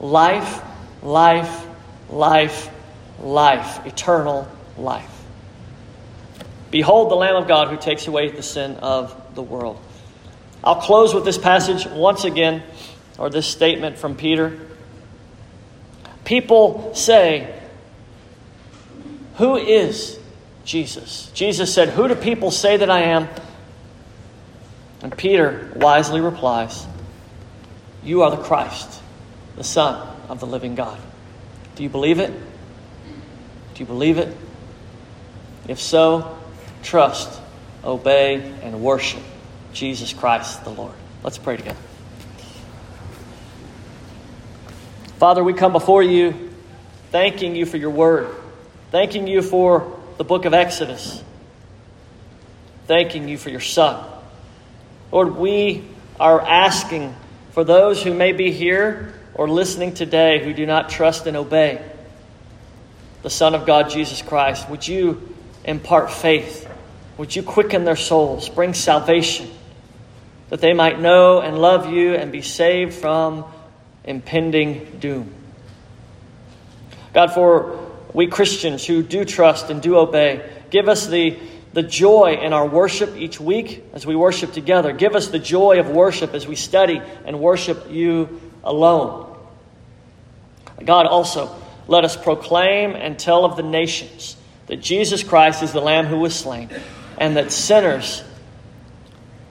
life, 0.00 0.62
life, 1.02 1.66
life, 2.08 2.70
life, 3.20 3.86
eternal 3.86 4.48
life. 4.76 5.12
Behold 6.70 7.10
the 7.10 7.14
Lamb 7.14 7.36
of 7.36 7.48
God 7.48 7.68
who 7.68 7.76
takes 7.76 8.06
away 8.06 8.30
the 8.30 8.42
sin 8.42 8.76
of 8.76 9.34
the 9.34 9.42
world. 9.42 9.80
I'll 10.66 10.74
close 10.74 11.14
with 11.14 11.24
this 11.24 11.38
passage 11.38 11.86
once 11.86 12.24
again, 12.24 12.60
or 13.18 13.30
this 13.30 13.46
statement 13.46 13.98
from 13.98 14.16
Peter. 14.16 14.58
People 16.24 16.92
say, 16.92 17.56
Who 19.36 19.54
is 19.56 20.18
Jesus? 20.64 21.30
Jesus 21.34 21.72
said, 21.72 21.90
Who 21.90 22.08
do 22.08 22.16
people 22.16 22.50
say 22.50 22.78
that 22.78 22.90
I 22.90 23.02
am? 23.02 23.28
And 25.02 25.16
Peter 25.16 25.72
wisely 25.76 26.20
replies, 26.20 26.84
You 28.02 28.22
are 28.22 28.32
the 28.32 28.42
Christ, 28.42 29.00
the 29.54 29.62
Son 29.62 30.16
of 30.28 30.40
the 30.40 30.48
living 30.48 30.74
God. 30.74 30.98
Do 31.76 31.84
you 31.84 31.88
believe 31.88 32.18
it? 32.18 32.32
Do 32.32 33.78
you 33.80 33.86
believe 33.86 34.18
it? 34.18 34.36
If 35.68 35.80
so, 35.80 36.36
trust, 36.82 37.40
obey, 37.84 38.52
and 38.64 38.80
worship 38.82 39.22
Jesus 39.76 40.12
Christ 40.12 40.64
the 40.64 40.70
Lord. 40.70 40.94
Let's 41.22 41.38
pray 41.38 41.56
together. 41.56 41.78
Father, 45.18 45.44
we 45.44 45.52
come 45.52 45.72
before 45.72 46.02
you 46.02 46.50
thanking 47.10 47.54
you 47.54 47.66
for 47.66 47.76
your 47.76 47.90
word, 47.90 48.34
thanking 48.90 49.26
you 49.26 49.42
for 49.42 49.98
the 50.16 50.24
book 50.24 50.46
of 50.46 50.54
Exodus, 50.54 51.22
thanking 52.86 53.28
you 53.28 53.36
for 53.36 53.50
your 53.50 53.60
Son. 53.60 54.04
Lord, 55.12 55.36
we 55.36 55.84
are 56.18 56.40
asking 56.40 57.14
for 57.52 57.62
those 57.62 58.02
who 58.02 58.14
may 58.14 58.32
be 58.32 58.52
here 58.52 59.14
or 59.34 59.48
listening 59.48 59.92
today 59.92 60.42
who 60.42 60.54
do 60.54 60.64
not 60.64 60.88
trust 60.88 61.26
and 61.26 61.36
obey 61.36 61.84
the 63.26 63.30
Son 63.30 63.56
of 63.56 63.66
God, 63.66 63.90
Jesus 63.90 64.22
Christ, 64.22 64.70
would 64.70 64.86
you 64.86 65.34
impart 65.64 66.12
faith? 66.12 66.70
Would 67.18 67.34
you 67.34 67.42
quicken 67.42 67.84
their 67.84 67.96
souls, 67.96 68.48
bring 68.48 68.72
salvation, 68.72 69.50
that 70.48 70.60
they 70.60 70.72
might 70.72 71.00
know 71.00 71.40
and 71.40 71.58
love 71.58 71.90
you 71.90 72.14
and 72.14 72.30
be 72.32 72.42
saved 72.42 72.94
from 72.94 73.44
impending 74.04 74.98
doom? 75.00 75.32
God, 77.12 77.32
for 77.32 77.86
we 78.12 78.26
Christians 78.26 78.84
who 78.86 79.02
do 79.02 79.24
trust 79.24 79.70
and 79.70 79.82
do 79.82 79.96
obey, 79.96 80.48
give 80.70 80.88
us 80.88 81.06
the, 81.06 81.38
the 81.72 81.82
joy 81.82 82.38
in 82.42 82.52
our 82.52 82.66
worship 82.66 83.16
each 83.16 83.40
week 83.40 83.84
as 83.92 84.06
we 84.06 84.14
worship 84.14 84.52
together. 84.52 84.92
Give 84.92 85.14
us 85.14 85.28
the 85.28 85.38
joy 85.38 85.80
of 85.80 85.90
worship 85.90 86.34
as 86.34 86.46
we 86.46 86.56
study 86.56 87.00
and 87.24 87.40
worship 87.40 87.90
you 87.90 88.40
alone. 88.64 89.36
God, 90.84 91.06
also, 91.06 91.54
let 91.88 92.04
us 92.04 92.16
proclaim 92.16 92.94
and 92.94 93.18
tell 93.18 93.44
of 93.44 93.56
the 93.56 93.62
nations 93.62 94.36
that 94.66 94.76
Jesus 94.76 95.22
Christ 95.22 95.62
is 95.62 95.72
the 95.72 95.80
Lamb 95.80 96.06
who 96.06 96.18
was 96.18 96.34
slain, 96.34 96.68
and 97.18 97.36
that 97.36 97.52
sinners 97.52 98.22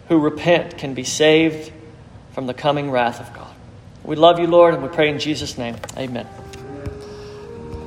who 0.07 0.19
repent 0.19 0.77
can 0.77 0.93
be 0.93 1.03
saved 1.03 1.71
from 2.33 2.47
the 2.47 2.53
coming 2.53 2.91
wrath 2.91 3.19
of 3.19 3.33
God. 3.33 3.53
We 4.03 4.15
love 4.15 4.39
you, 4.39 4.47
Lord, 4.47 4.73
and 4.73 4.83
we 4.83 4.89
pray 4.89 5.09
in 5.09 5.19
Jesus' 5.19 5.57
name. 5.57 5.77
Amen. 5.97 6.27